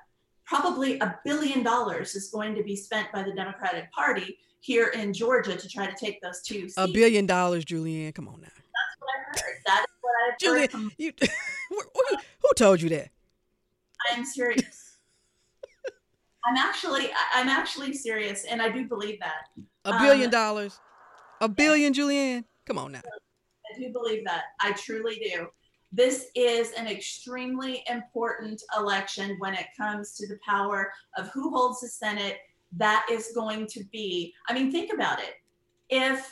[0.45, 5.13] Probably a billion dollars is going to be spent by the Democratic Party here in
[5.13, 6.75] Georgia to try to take those two seats.
[6.77, 8.15] A billion dollars, Julianne.
[8.15, 8.49] Come on now.
[8.49, 9.59] That's what I heard.
[9.67, 10.71] That is what I've Julianne.
[10.71, 11.13] From- you,
[12.41, 13.11] who told you that?
[14.11, 14.97] I'm serious.
[16.45, 19.65] I'm actually I'm actually serious, and I do believe that.
[19.85, 20.81] A billion um, dollars,
[21.41, 22.45] a billion, Julianne.
[22.67, 23.03] Come on now.
[23.05, 24.45] I do believe that.
[24.61, 25.49] I truly do.
[25.91, 31.81] This is an extremely important election when it comes to the power of who holds
[31.81, 32.39] the Senate.
[32.77, 34.35] That is going to be.
[34.49, 35.35] I mean, think about it.
[35.89, 36.31] If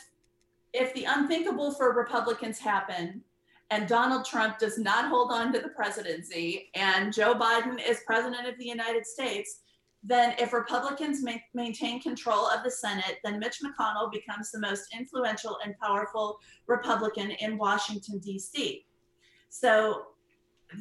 [0.73, 3.23] if the unthinkable for Republicans happen,
[3.69, 8.47] and Donald Trump does not hold on to the presidency and Joe Biden is president
[8.47, 9.59] of the United States,
[10.03, 14.87] then if Republicans ma- maintain control of the Senate, then Mitch McConnell becomes the most
[14.97, 18.85] influential and powerful Republican in Washington D.C.
[19.49, 20.03] So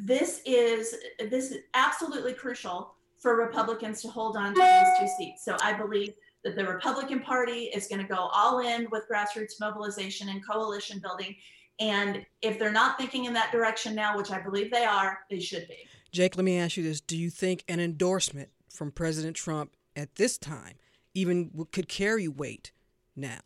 [0.04, 5.44] this is this is absolutely crucial for Republicans to hold on to these two seats.
[5.44, 9.54] So I believe that the Republican Party is going to go all in with grassroots
[9.58, 11.34] mobilization and coalition building
[11.78, 15.40] and if they're not thinking in that direction now, which I believe they are, they
[15.40, 15.76] should be.
[16.12, 17.00] Jake, let me ask you this.
[17.00, 20.74] Do you think an endorsement from President Trump at this time
[21.14, 22.72] even could carry weight
[23.14, 23.40] now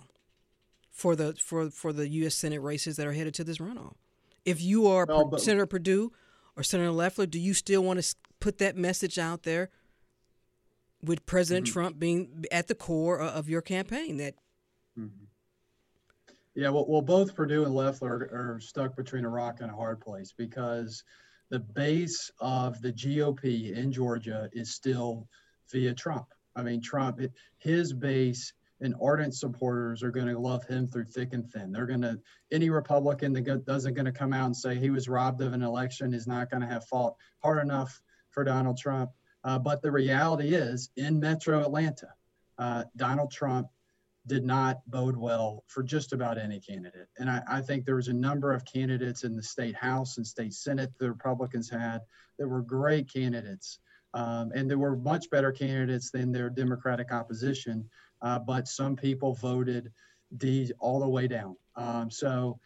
[0.90, 2.34] for the for for the U.S.
[2.34, 3.94] Senate races that are headed to this runoff?
[4.44, 6.12] If you are no, but, Senator Perdue
[6.56, 9.70] or Senator Loeffler, do you still want to put that message out there
[11.02, 11.72] with President mm-hmm.
[11.72, 14.34] Trump being at the core of your campaign that
[14.98, 15.24] Mm-hmm.
[16.55, 19.74] Yeah, well, well, both Perdue and Loeffler are, are stuck between a rock and a
[19.74, 21.05] hard place because
[21.48, 25.28] the base of the GOP in Georgia is still
[25.70, 26.26] via Trump.
[26.57, 27.20] I mean, Trump,
[27.59, 31.70] his base and ardent supporters are going to love him through thick and thin.
[31.70, 32.18] They're going to
[32.51, 35.62] any Republican that doesn't going to come out and say he was robbed of an
[35.62, 39.11] election is not going to have fought hard enough for Donald Trump.
[39.44, 42.09] Uh, but the reality is, in Metro Atlanta,
[42.59, 43.68] uh, Donald Trump
[44.30, 47.08] did not bode well for just about any candidate.
[47.18, 50.26] And I, I, think there was a number of candidates in the state house and
[50.26, 52.02] state senate the Republicans had
[52.38, 53.80] that were great candidates.
[54.14, 57.90] Um, and there were much better candidates than their Democratic opposition.
[58.22, 59.90] Uh, but some people voted
[60.36, 61.56] D all the way down.
[61.74, 62.60] Um, so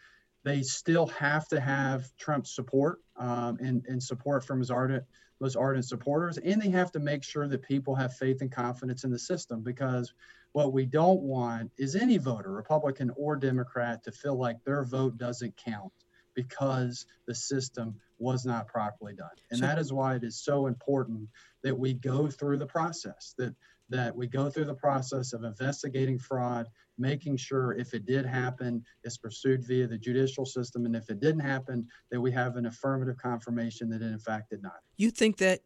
[0.45, 5.03] they still have to have Trump's support um, and, and support from his ardent,
[5.41, 6.37] those ardent supporters.
[6.37, 9.61] And they have to make sure that people have faith and confidence in the system
[9.61, 10.13] because
[10.51, 15.17] what we don't want is any voter, Republican or Democrat, to feel like their vote
[15.17, 15.91] doesn't count
[16.35, 19.27] because the system was not properly done.
[19.49, 21.27] And that is why it is so important
[21.63, 23.55] that we go through the process, that
[23.89, 26.67] that we go through the process of investigating fraud,
[26.97, 31.19] making sure if it did happen, it's pursued via the judicial system, and if it
[31.19, 34.79] didn't happen, that we have an affirmative confirmation that it in fact did not.
[34.97, 35.61] You think that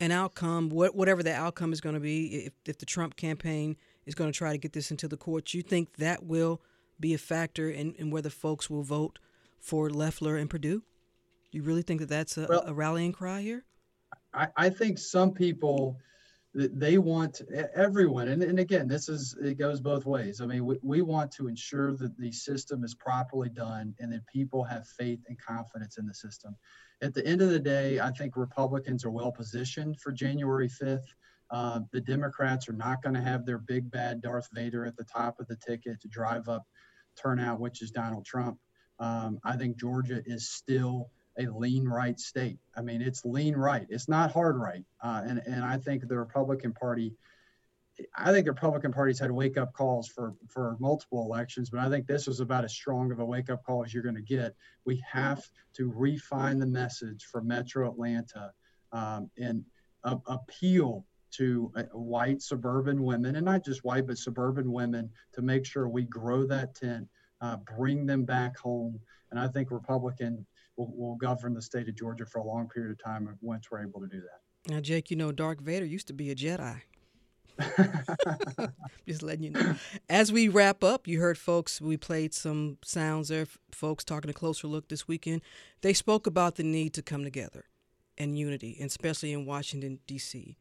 [0.00, 4.14] an outcome, whatever the outcome is going to be, if, if the Trump campaign is
[4.14, 6.62] going to try to get this into the courts, you think that will
[6.98, 9.18] be a factor in, in whether folks will vote
[9.58, 10.82] for Loeffler and Perdue?
[11.52, 13.64] You really think that that's a, well, a rallying cry here?
[14.32, 15.98] I, I think some people
[16.52, 17.40] they want
[17.76, 20.40] everyone and, and again this is it goes both ways.
[20.40, 24.26] I mean we, we want to ensure that the system is properly done and that
[24.26, 26.56] people have faith and confidence in the system.
[27.02, 31.06] At the end of the day i think republicans are well positioned for january 5th
[31.50, 35.04] uh, the democrats are not going to have their big bad darth vader at the
[35.04, 36.64] top of the ticket to drive up
[37.16, 38.58] turnout which is donald trump.
[38.98, 41.10] Um, i think georgia is still
[41.40, 42.58] a lean right state.
[42.76, 43.86] I mean, it's lean right.
[43.88, 44.84] It's not hard right.
[45.02, 47.14] Uh, and and I think the Republican Party,
[48.16, 51.88] I think the Republican Party's had wake up calls for for multiple elections, but I
[51.88, 54.22] think this was about as strong of a wake up call as you're going to
[54.22, 54.54] get.
[54.84, 55.42] We have
[55.74, 58.52] to refine the message for Metro Atlanta
[58.92, 59.64] um, and
[60.04, 65.64] appeal to uh, white suburban women, and not just white, but suburban women, to make
[65.64, 67.06] sure we grow that tent,
[67.40, 68.98] uh, bring them back home.
[69.30, 70.44] And I think Republican
[70.80, 73.82] will, will govern the state of Georgia for a long period of time once we're
[73.82, 74.72] able to do that.
[74.72, 76.80] Now, Jake, you know, Darth Vader used to be a Jedi.
[79.08, 79.74] Just letting you know.
[80.08, 84.34] As we wrap up, you heard folks, we played some sounds there, folks talking a
[84.34, 85.42] closer look this weekend.
[85.82, 87.64] They spoke about the need to come together
[88.18, 90.56] and unity, and especially in Washington, D.C.,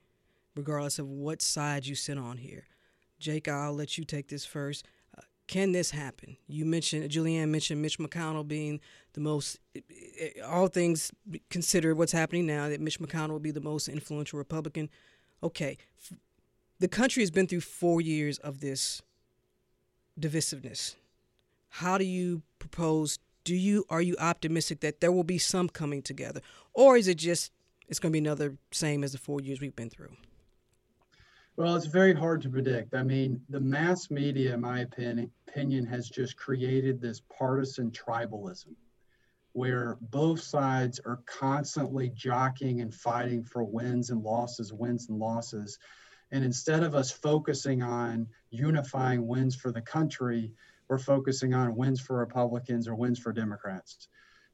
[0.56, 2.66] regardless of what side you sit on here.
[3.20, 4.86] Jake, I'll let you take this first
[5.50, 6.38] can this happen?
[6.48, 8.80] You mentioned Julianne mentioned Mitch McConnell being
[9.14, 9.82] the most, eh,
[10.20, 11.12] eh, all things
[11.50, 14.90] considered, what's happening now that Mitch McConnell will be the most influential Republican.
[15.42, 15.80] Okay,
[16.78, 19.02] the country has been through four years of this
[20.20, 20.96] divisiveness.
[21.70, 23.18] How do you propose?
[23.44, 26.42] Do you are you optimistic that there will be some coming together,
[26.76, 27.52] or is it just
[27.88, 30.12] it's going to be another same as the four years we've been through?
[31.60, 32.96] Well, it's very hard to predict.
[32.96, 38.76] I mean, the mass media, in my opinion, opinion has just created this partisan tribalism
[39.52, 45.78] where both sides are constantly jockeying and fighting for wins and losses, wins and losses.
[46.32, 50.54] And instead of us focusing on unifying wins for the country,
[50.88, 54.08] we're focusing on wins for Republicans or wins for Democrats.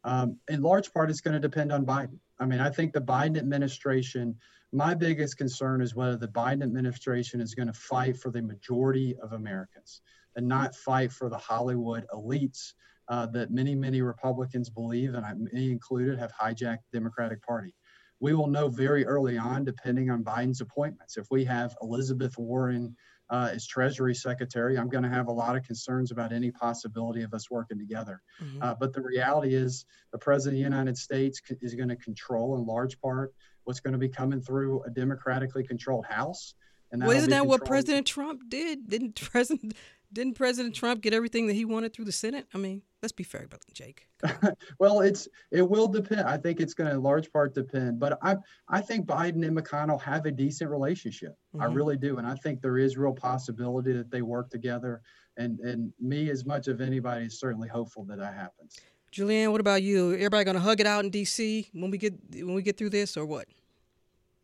[0.03, 2.17] Um, in large part, it's going to depend on Biden.
[2.39, 4.35] I mean, I think the Biden administration
[4.75, 9.15] my biggest concern is whether the Biden administration is going to fight for the majority
[9.23, 10.01] of Americans
[10.35, 12.73] and not fight for the Hollywood elites
[13.07, 17.73] uh, that many, many Republicans believe, and I, me included, have hijacked the Democratic Party.
[18.19, 21.15] We will know very early on, depending on Biden's appointments.
[21.15, 22.95] If we have Elizabeth Warren
[23.29, 27.23] uh, as Treasury Secretary, I'm going to have a lot of concerns about any possibility
[27.23, 28.21] of us working together.
[28.41, 28.61] Mm-hmm.
[28.61, 32.57] Uh, but the reality is, the President of the United States is going to control,
[32.57, 36.53] in large part, what's going to be coming through a democratically controlled House.
[36.91, 38.87] And well, isn't that what President Trump did?
[38.87, 39.73] Didn't President
[40.15, 42.47] didn't President Trump get everything that he wanted through the Senate?
[42.53, 44.07] I mean, let's be fair about it, Jake.
[44.79, 46.21] well, it's it will depend.
[46.21, 47.99] I think it's going to in large part depend.
[47.99, 48.37] But I
[48.69, 51.33] I think Biden and McConnell have a decent relationship.
[51.53, 51.61] Mm-hmm.
[51.61, 55.01] I really do, and I think there is real possibility that they work together.
[55.37, 58.79] And and me, as much of anybody, is certainly hopeful that that happens.
[59.11, 60.13] Julianne, what about you?
[60.13, 61.67] Everybody going to hug it out in D.C.
[61.73, 63.47] when we get when we get through this, or what?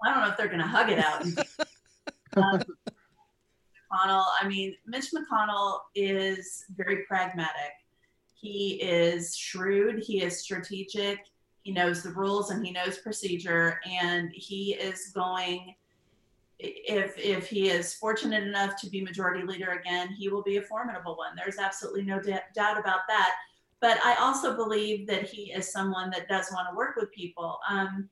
[0.05, 1.24] I don't know if they're going to hug it out.
[2.36, 2.61] um,
[3.91, 4.25] McConnell.
[4.39, 7.73] I mean, Mitch McConnell is very pragmatic.
[8.33, 11.19] He is shrewd, he is strategic,
[11.61, 15.75] he knows the rules and he knows procedure, and he is going.
[16.63, 20.61] If if he is fortunate enough to be majority leader again, he will be a
[20.61, 21.35] formidable one.
[21.35, 23.35] There's absolutely no d- doubt about that.
[23.79, 27.59] But I also believe that he is someone that does want to work with people.
[27.67, 28.09] Um,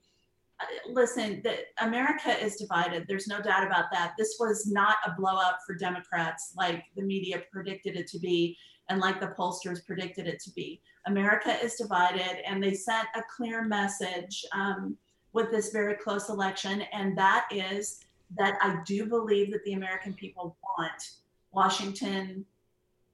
[0.90, 3.06] listen, that America is divided.
[3.08, 4.14] There's no doubt about that.
[4.18, 8.58] This was not a blowout for Democrats like the media predicted it to be
[8.90, 10.82] and like the pollsters predicted it to be.
[11.06, 14.98] America is divided, and they sent a clear message um,
[15.32, 18.04] with this very close election, and that is
[18.38, 21.12] that I do believe that the American people want
[21.52, 22.46] Washington,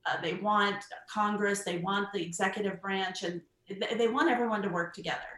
[0.06, 3.41] uh, they want Congress, they want the executive branch, and
[3.98, 5.35] they want everyone to work together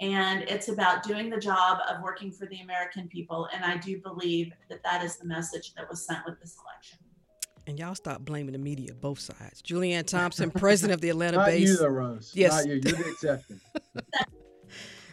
[0.00, 3.48] and it's about doing the job of working for the American people.
[3.54, 6.98] And I do believe that that is the message that was sent with this election.
[7.66, 9.62] And y'all stop blaming the media, both sides.
[9.62, 11.68] Julianne Thompson, president of the Atlanta Not base.
[11.68, 12.32] you, though, Rose.
[12.34, 12.64] Yes.
[12.64, 12.80] Not you.
[12.82, 13.60] You're the exception.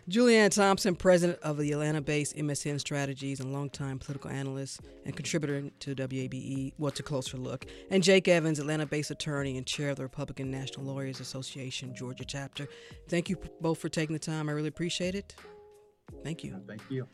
[0.09, 5.69] Julianne Thompson, president of the Atlanta based MSN Strategies and longtime political analyst and contributor
[5.79, 7.65] to WABE, well, to Closer Look.
[7.91, 12.23] And Jake Evans, Atlanta based attorney and chair of the Republican National Lawyers Association, Georgia
[12.23, 12.67] chapter.
[13.09, 14.47] Thank you both for taking the time.
[14.47, 15.35] I really appreciate it.
[16.23, 16.61] Thank you.
[16.67, 17.07] Thank you.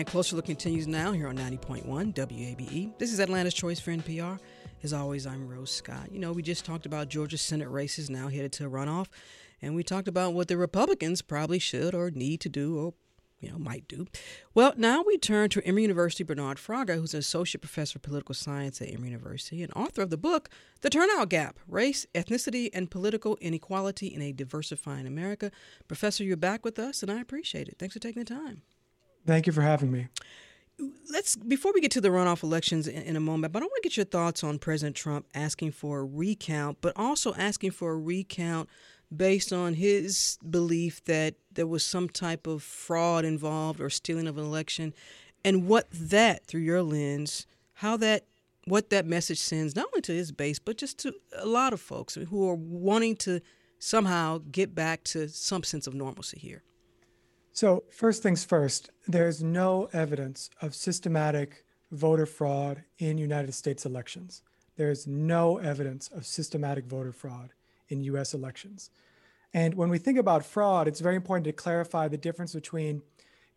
[0.00, 1.84] And Closer Look continues now here on 90.1
[2.14, 2.96] WABE.
[2.96, 4.38] This is Atlanta's Choice for NPR.
[4.82, 6.10] As always, I'm Rose Scott.
[6.10, 9.08] You know, we just talked about Georgia Senate races now headed to a runoff,
[9.60, 12.94] and we talked about what the Republicans probably should or need to do or
[13.40, 14.06] you know, might do.
[14.54, 18.34] Well, now we turn to Emory University Bernard Fraga, who's an associate professor of political
[18.34, 20.48] science at Emory University and author of the book
[20.80, 25.50] The Turnout Gap Race, Ethnicity, and Political Inequality in a Diversifying America.
[25.88, 27.76] Professor, you're back with us, and I appreciate it.
[27.78, 28.62] Thanks for taking the time.
[29.26, 30.08] Thank you for having me.
[31.10, 33.82] Let's before we get to the runoff elections in, in, a moment, but I want
[33.82, 37.92] to get your thoughts on President Trump asking for a recount, but also asking for
[37.92, 38.68] a recount
[39.14, 44.38] based on his belief that there was some type of fraud involved or stealing of
[44.38, 44.94] an election,
[45.44, 48.24] and what that, through your lens, how that
[48.64, 51.80] what that message sends not only to his base but just to a lot of
[51.80, 53.40] folks who are wanting to
[53.78, 56.62] somehow get back to some sense of normalcy here.
[57.60, 64.42] So, first things first, there's no evidence of systematic voter fraud in United States elections.
[64.76, 67.52] There's no evidence of systematic voter fraud
[67.90, 68.88] in US elections.
[69.52, 73.02] And when we think about fraud, it's very important to clarify the difference between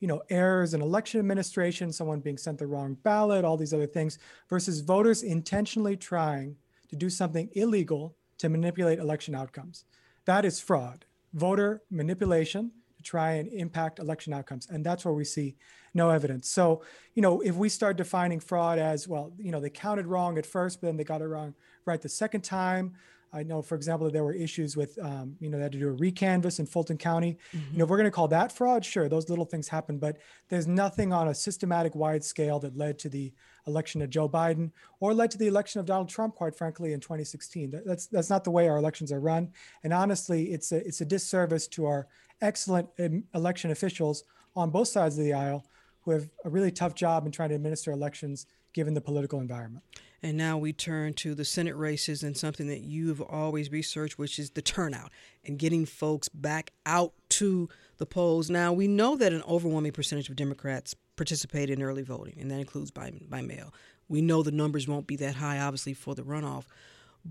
[0.01, 3.87] you know, errors in election administration, someone being sent the wrong ballot, all these other
[3.87, 6.57] things, versus voters intentionally trying
[6.89, 9.85] to do something illegal to manipulate election outcomes.
[10.25, 11.05] That is fraud.
[11.33, 12.73] Voter manipulation
[13.03, 14.67] try and impact election outcomes.
[14.69, 15.55] And that's where we see
[15.93, 16.49] no evidence.
[16.49, 16.83] So,
[17.13, 20.45] you know, if we start defining fraud as, well, you know, they counted wrong at
[20.45, 21.53] first, but then they got it wrong
[21.85, 22.93] right the second time.
[23.35, 25.89] I know, for example, there were issues with, um, you know, they had to do
[25.89, 27.39] a recanvass in Fulton County.
[27.51, 27.71] Mm-hmm.
[27.71, 30.17] You know, if we're going to call that fraud, sure, those little things happen, but
[30.49, 33.33] there's nothing on a systematic wide scale that led to the
[33.65, 36.99] election of Joe Biden or led to the election of Donald Trump, quite frankly, in
[36.99, 37.81] 2016.
[37.85, 39.51] That's that's not the way our elections are run.
[39.83, 42.07] And honestly, it's a it's a disservice to our
[42.43, 42.89] excellent
[43.33, 44.23] election officials
[44.55, 45.65] on both sides of the aisle
[46.01, 49.83] who have a really tough job in trying to administer elections given the political environment.
[50.21, 54.39] And now we turn to the Senate races and something that you've always researched, which
[54.39, 55.11] is the turnout
[55.43, 57.67] and getting folks back out to
[57.97, 58.49] the polls.
[58.49, 62.59] Now, we know that an overwhelming percentage of Democrats participate in early voting, and that
[62.59, 63.73] includes by, by mail.
[64.07, 66.65] We know the numbers won't be that high, obviously, for the runoff.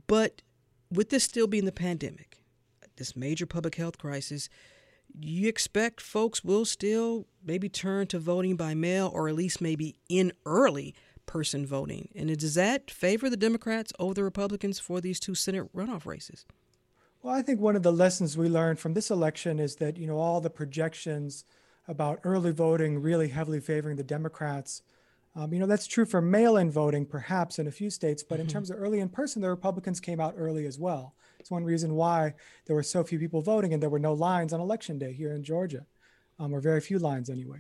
[0.06, 0.42] But
[0.90, 2.42] with this still being the pandemic,
[2.96, 4.50] this major public health crisis,
[5.20, 9.96] you expect folks will still maybe turn to voting by mail or at least maybe
[10.08, 10.94] in early
[11.26, 12.08] person voting.
[12.14, 16.44] And does that favor the Democrats over the Republicans for these two Senate runoff races?
[17.22, 20.06] Well, I think one of the lessons we learned from this election is that, you
[20.06, 21.44] know, all the projections
[21.86, 24.82] about early voting really heavily favoring the Democrats.
[25.34, 28.36] Um, you know, that's true for mail in voting, perhaps in a few states, but
[28.36, 28.42] mm-hmm.
[28.42, 31.14] in terms of early in person, the Republicans came out early as well.
[31.42, 32.34] It's one reason why
[32.66, 35.34] there were so few people voting and there were no lines on election day here
[35.34, 35.84] in Georgia,
[36.38, 37.58] um, or very few lines anyway.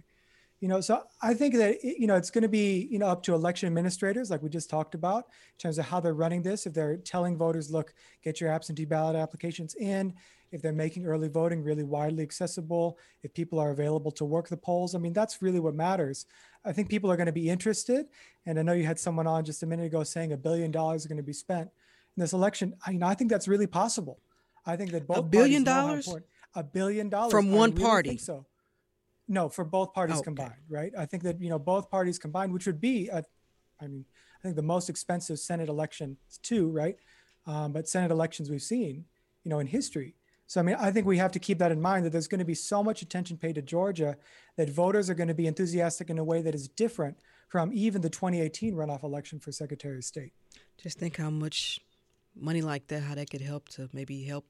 [0.60, 3.24] You know, so I think that you know it's going to be you know up
[3.24, 6.64] to election administrators, like we just talked about, in terms of how they're running this.
[6.64, 10.14] If they're telling voters, look, get your absentee ballot applications in.
[10.52, 14.56] If they're making early voting really widely accessible, if people are available to work the
[14.56, 16.26] polls, I mean that's really what matters.
[16.64, 18.06] I think people are going to be interested.
[18.46, 21.02] And I know you had someone on just a minute ago saying a billion dollars
[21.02, 21.70] is going to be spent
[22.16, 22.74] in this election.
[22.86, 24.20] I, you know, I think that's really possible.
[24.66, 26.08] I think that both a billion dollars,
[26.54, 28.16] a billion dollars from one really party.
[28.18, 28.46] so
[29.28, 30.24] no, for both parties Okay.
[30.24, 30.92] combined, right?
[30.98, 33.24] I think that you know both parties combined, which would be, a,
[33.80, 34.04] I mean,
[34.38, 36.96] I think the most expensive Senate election too, right?
[37.46, 39.04] Um, but Senate elections we've seen,
[39.44, 40.14] you know, in history.
[40.46, 42.40] So I mean, I think we have to keep that in mind that there's going
[42.40, 44.16] to be so much attention paid to Georgia
[44.56, 47.16] that voters are going to be enthusiastic in a way that is different
[47.48, 50.32] from even the 2018 runoff election for Secretary of State.
[50.78, 51.80] Just think how much
[52.34, 54.46] money like that, how that could help to maybe help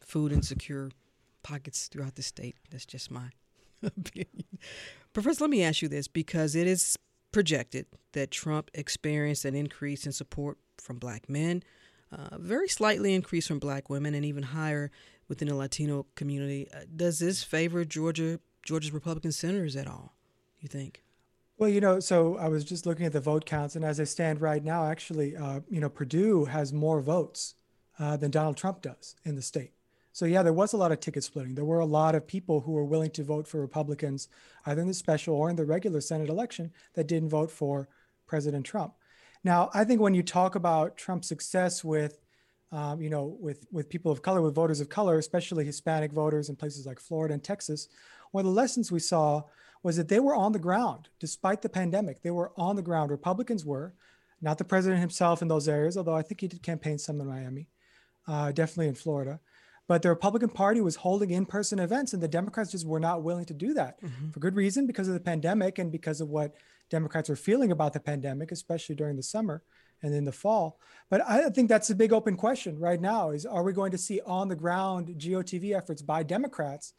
[0.00, 0.90] food insecure
[1.42, 2.56] pockets throughout the state.
[2.70, 3.30] That's just my
[3.82, 4.44] opinion.
[5.12, 6.96] Professor, let me ask you this because it is
[7.32, 11.62] projected that Trump experienced an increase in support from black men,
[12.12, 14.90] uh, very slightly increase from black women, and even higher
[15.28, 16.68] within the Latino community.
[16.74, 20.14] Uh, does this favor Georgia Georgia's Republican senators at all?
[20.60, 21.01] You think?
[21.62, 24.02] Well, you know, so I was just looking at the vote counts, and as I
[24.02, 27.54] stand right now, actually, uh, you know, Perdue has more votes
[28.00, 29.70] uh, than Donald Trump does in the state.
[30.12, 31.54] So yeah, there was a lot of ticket splitting.
[31.54, 34.26] There were a lot of people who were willing to vote for Republicans,
[34.66, 37.88] either in the special or in the regular Senate election, that didn't vote for
[38.26, 38.94] President Trump.
[39.44, 42.18] Now, I think when you talk about Trump's success with,
[42.72, 46.48] um, you know, with with people of color, with voters of color, especially Hispanic voters
[46.48, 47.88] in places like Florida and Texas,
[48.32, 49.42] one of the lessons we saw
[49.82, 52.22] was that they were on the ground despite the pandemic.
[52.22, 53.10] They were on the ground.
[53.10, 53.94] Republicans were,
[54.40, 57.26] not the president himself in those areas, although I think he did campaign some in
[57.26, 57.68] Miami,
[58.26, 59.40] uh, definitely in Florida.
[59.88, 63.22] But the Republican Party was holding in person events, and the Democrats just were not
[63.22, 63.98] willing to do that
[64.32, 66.54] for good reason because of the pandemic and because of what
[66.88, 69.62] Democrats were feeling about the pandemic, especially during the summer
[70.02, 70.78] and in the fall.
[71.10, 73.98] But I think that's a big open question right now is are we going to
[73.98, 76.94] see on the ground GOTV efforts by Democrats?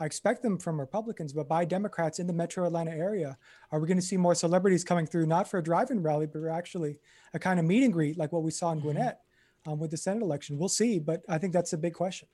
[0.00, 3.36] I expect them from Republicans, but by Democrats in the metro Atlanta area.
[3.72, 6.44] Are we going to see more celebrities coming through, not for a drive-in rally, but
[6.46, 6.98] actually
[7.34, 9.20] a kind of meet and greet like what we saw in Gwinnett
[9.66, 10.56] um, with the Senate election?
[10.56, 12.28] We'll see, but I think that's a big question.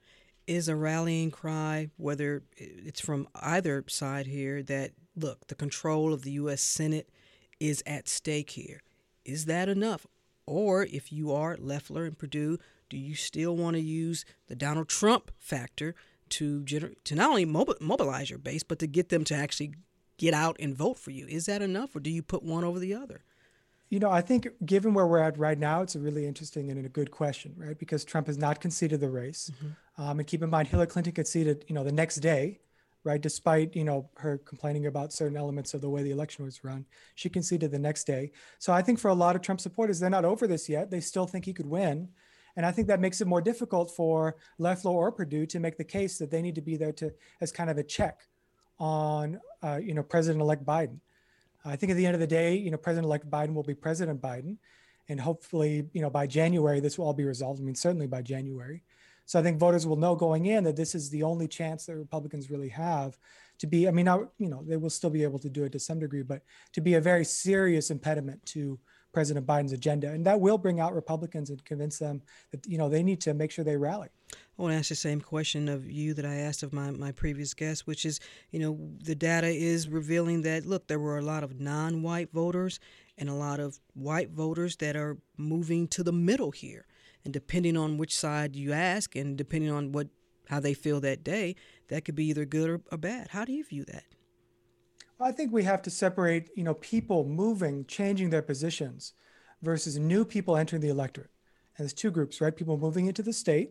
[0.47, 6.23] is a rallying cry, whether it's from either side here, that look, the control of
[6.23, 6.61] the U.S.
[6.61, 7.09] Senate
[7.61, 8.83] is at stake here.
[9.25, 10.07] Is that enough?
[10.47, 12.59] Or if you are Loeffler and Perdue,
[12.91, 15.95] do you still want to use the Donald Trump factor
[16.31, 19.75] to gener- to not only mobi- mobilize your base, but to get them to actually
[20.19, 21.27] get out and vote for you?
[21.27, 23.23] Is that enough, or do you put one over the other?
[23.89, 26.85] You know, I think given where we're at right now, it's a really interesting and
[26.85, 27.79] a good question, right?
[27.79, 29.51] Because Trump has not conceded the race.
[29.97, 32.59] Um, and keep in mind, Hillary Clinton conceded, you know, the next day,
[33.05, 33.21] right?
[33.21, 36.87] Despite, you know, her complaining about certain elements of the way the election was run,
[37.15, 38.33] she conceded the next day.
[38.59, 40.91] So I think for a lot of Trump supporters, they're not over this yet.
[40.91, 42.09] They still think he could win.
[42.57, 45.85] And I think that makes it more difficult for Loeffler or Perdue to make the
[45.85, 48.21] case that they need to be there to as kind of a check
[48.79, 50.99] on, uh, you know, President-elect Biden.
[51.65, 54.21] I think at the end of the day, you know, President-elect Biden will be President
[54.21, 54.57] Biden,
[55.09, 57.61] and hopefully, you know, by January this will all be resolved.
[57.61, 58.83] I mean, certainly by January.
[59.27, 61.97] So I think voters will know going in that this is the only chance that
[61.97, 63.19] Republicans really have
[63.59, 63.89] to be.
[63.89, 65.99] I mean, now you know they will still be able to do it to some
[65.99, 68.79] degree, but to be a very serious impediment to
[69.13, 72.21] President Biden's agenda, and that will bring out Republicans and convince them
[72.51, 74.09] that you know they need to make sure they rally.
[74.59, 77.11] I want to ask the same question of you that I asked of my, my
[77.11, 78.21] previous guest, which is,
[78.51, 82.33] you know, the data is revealing that, look, there were a lot of non white
[82.33, 82.79] voters
[83.19, 86.87] and a lot of white voters that are moving to the middle here.
[87.25, 90.09] And depending on which side you ask and depending on what
[90.49, 91.57] how they feel that day,
[91.89, 93.29] that could be either good or, or bad.
[93.29, 94.05] How do you view that?
[95.21, 99.15] I think we have to separate, you know, people moving, changing their positions
[99.63, 101.31] versus new people entering the electorate.
[101.77, 102.55] And there's two groups, right?
[102.55, 103.71] People moving into the state.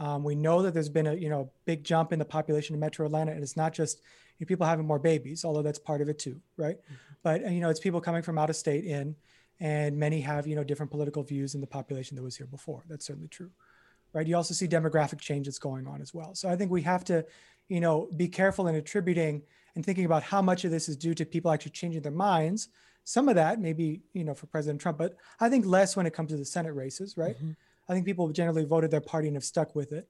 [0.00, 2.80] Um, we know that there's been a, you know, big jump in the population of
[2.80, 4.00] Metro Atlanta, and it's not just
[4.38, 6.78] you know, people having more babies, although that's part of it too, right?
[7.22, 9.16] But uh, you know, it's people coming from out of state in,
[9.60, 12.84] and many have you know different political views in the population that was here before.
[12.88, 13.50] That's certainly true,
[14.12, 14.26] right?
[14.26, 16.34] You also see demographic changes going on as well.
[16.34, 17.24] So I think we have to,
[17.68, 19.42] you know, be careful in attributing
[19.74, 22.68] and thinking about how much of this is due to people actually changing their minds.
[23.04, 26.12] Some of that maybe, you know, for President Trump, but I think less when it
[26.12, 27.36] comes to the Senate races, right?
[27.88, 30.08] I think people generally voted their party and have stuck with it.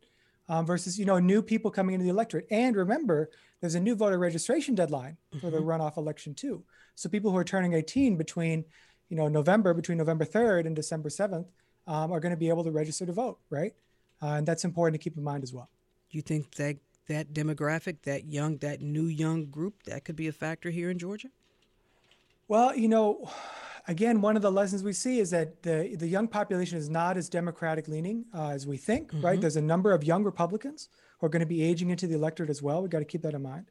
[0.51, 2.47] Um, versus, you know, new people coming into the electorate.
[2.51, 3.29] And remember,
[3.61, 6.65] there's a new voter registration deadline for the runoff election too.
[6.95, 8.65] So people who are turning 18 between,
[9.09, 11.47] you know, November between November 3rd and December 7th
[11.87, 13.73] um, are going to be able to register to vote, right?
[14.23, 15.71] Uh, and that's important to keep in mind as well.
[16.11, 16.77] Do you think that
[17.09, 20.99] that demographic, that young, that new young group, that could be a factor here in
[20.99, 21.29] Georgia?
[22.49, 23.31] Well, you know,
[23.87, 27.17] again, one of the lessons we see is that the the young population is not
[27.17, 29.11] as democratic leaning uh, as we think.
[29.15, 29.39] Right?
[29.39, 29.43] Mhm.
[29.43, 30.89] There's a number of young Republicans
[31.19, 32.81] who are going to be aging into the electorate as well.
[32.83, 33.71] We've got to keep that in mind.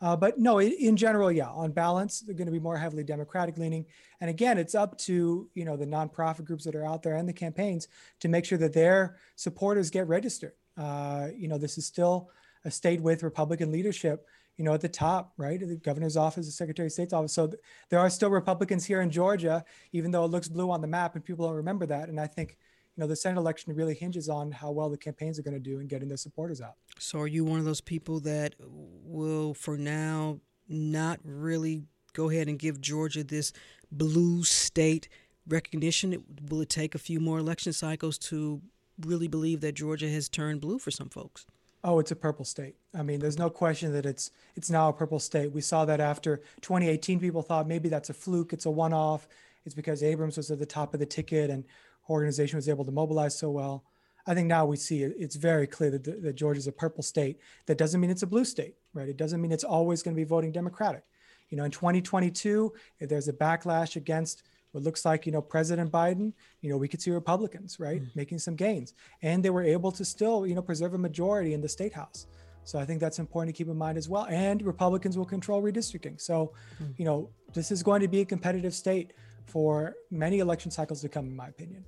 [0.00, 3.56] Uh, but no, in general, yeah, on balance, they're going to be more heavily Democratic
[3.56, 3.86] leaning.
[4.20, 7.28] And again, it's up to you know the nonprofit groups that are out there and
[7.28, 7.88] the campaigns
[8.20, 10.52] to make sure that their supporters get registered.
[10.76, 12.30] Uh, you know, this is still
[12.64, 14.26] a state with Republican leadership.
[14.58, 17.32] You know, at the top, right, the governor's office, the secretary of state's office.
[17.32, 20.80] So th- there are still Republicans here in Georgia, even though it looks blue on
[20.80, 22.08] the map, and people don't remember that.
[22.08, 22.56] And I think
[22.96, 25.60] you know the Senate election really hinges on how well the campaigns are going to
[25.60, 26.74] do in getting their supporters out.
[26.98, 31.84] So, are you one of those people that will, for now, not really
[32.14, 33.52] go ahead and give Georgia this
[33.92, 35.08] blue state
[35.46, 36.24] recognition?
[36.48, 38.62] Will it take a few more election cycles to
[39.00, 41.46] really believe that Georgia has turned blue for some folks?
[41.84, 42.76] Oh, it's a purple state.
[42.94, 45.52] I mean, there's no question that it's it's now a purple state.
[45.52, 49.28] We saw that after 2018, people thought maybe that's a fluke, it's a one-off.
[49.66, 51.64] It's because Abrams was at the top of the ticket and
[52.08, 53.84] organization was able to mobilize so well.
[54.26, 57.38] I think now we see it's very clear that, that Georgia is a purple state.
[57.66, 59.08] That doesn't mean it's a blue state, right?
[59.08, 61.04] It doesn't mean it's always going to be voting Democratic.
[61.48, 64.42] You know, in 2022, if there's a backlash against
[64.72, 68.16] what looks like, you know, President Biden, you know, we could see Republicans, right, mm.
[68.16, 68.94] making some gains.
[69.22, 72.26] And they were able to still, you know, preserve a majority in the state house.
[72.64, 74.26] So I think that's important to keep in mind as well.
[74.28, 76.20] And Republicans will control redistricting.
[76.20, 76.52] So,
[76.82, 76.92] mm.
[76.98, 79.12] you know, this is going to be a competitive state
[79.46, 81.84] for many election cycles to come, in my opinion.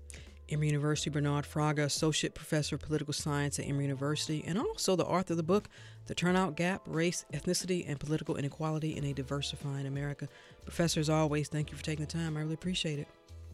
[0.50, 5.04] Emory University, Bernard Fraga, Associate Professor of Political Science at Emory University, and also the
[5.04, 5.68] author of the book,
[6.06, 10.26] The Turnout Gap Race, Ethnicity, and Political Inequality in a Diversifying America.
[10.64, 12.36] Professor, as always, thank you for taking the time.
[12.36, 13.08] I really appreciate it.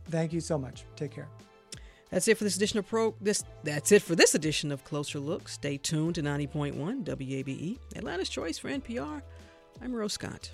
[0.08, 0.84] Thank you so much.
[0.94, 1.28] Take care.
[2.10, 3.14] That's it for this edition of Pro.
[3.20, 5.48] This that's it for this edition of Closer Look.
[5.48, 9.20] Stay tuned to 90.1 WABE, Atlanta's Choice for NPR.
[9.82, 10.50] I'm Rose Scott.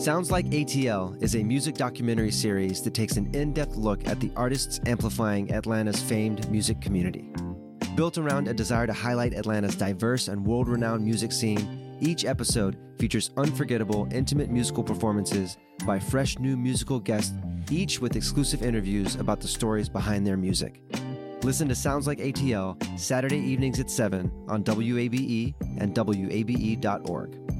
[0.00, 4.18] Sounds Like ATL is a music documentary series that takes an in depth look at
[4.18, 7.30] the artists amplifying Atlanta's famed music community.
[7.96, 12.78] Built around a desire to highlight Atlanta's diverse and world renowned music scene, each episode
[12.98, 17.34] features unforgettable, intimate musical performances by fresh new musical guests,
[17.70, 20.80] each with exclusive interviews about the stories behind their music.
[21.42, 27.59] Listen to Sounds Like ATL Saturday evenings at 7 on WABE and WABE.org.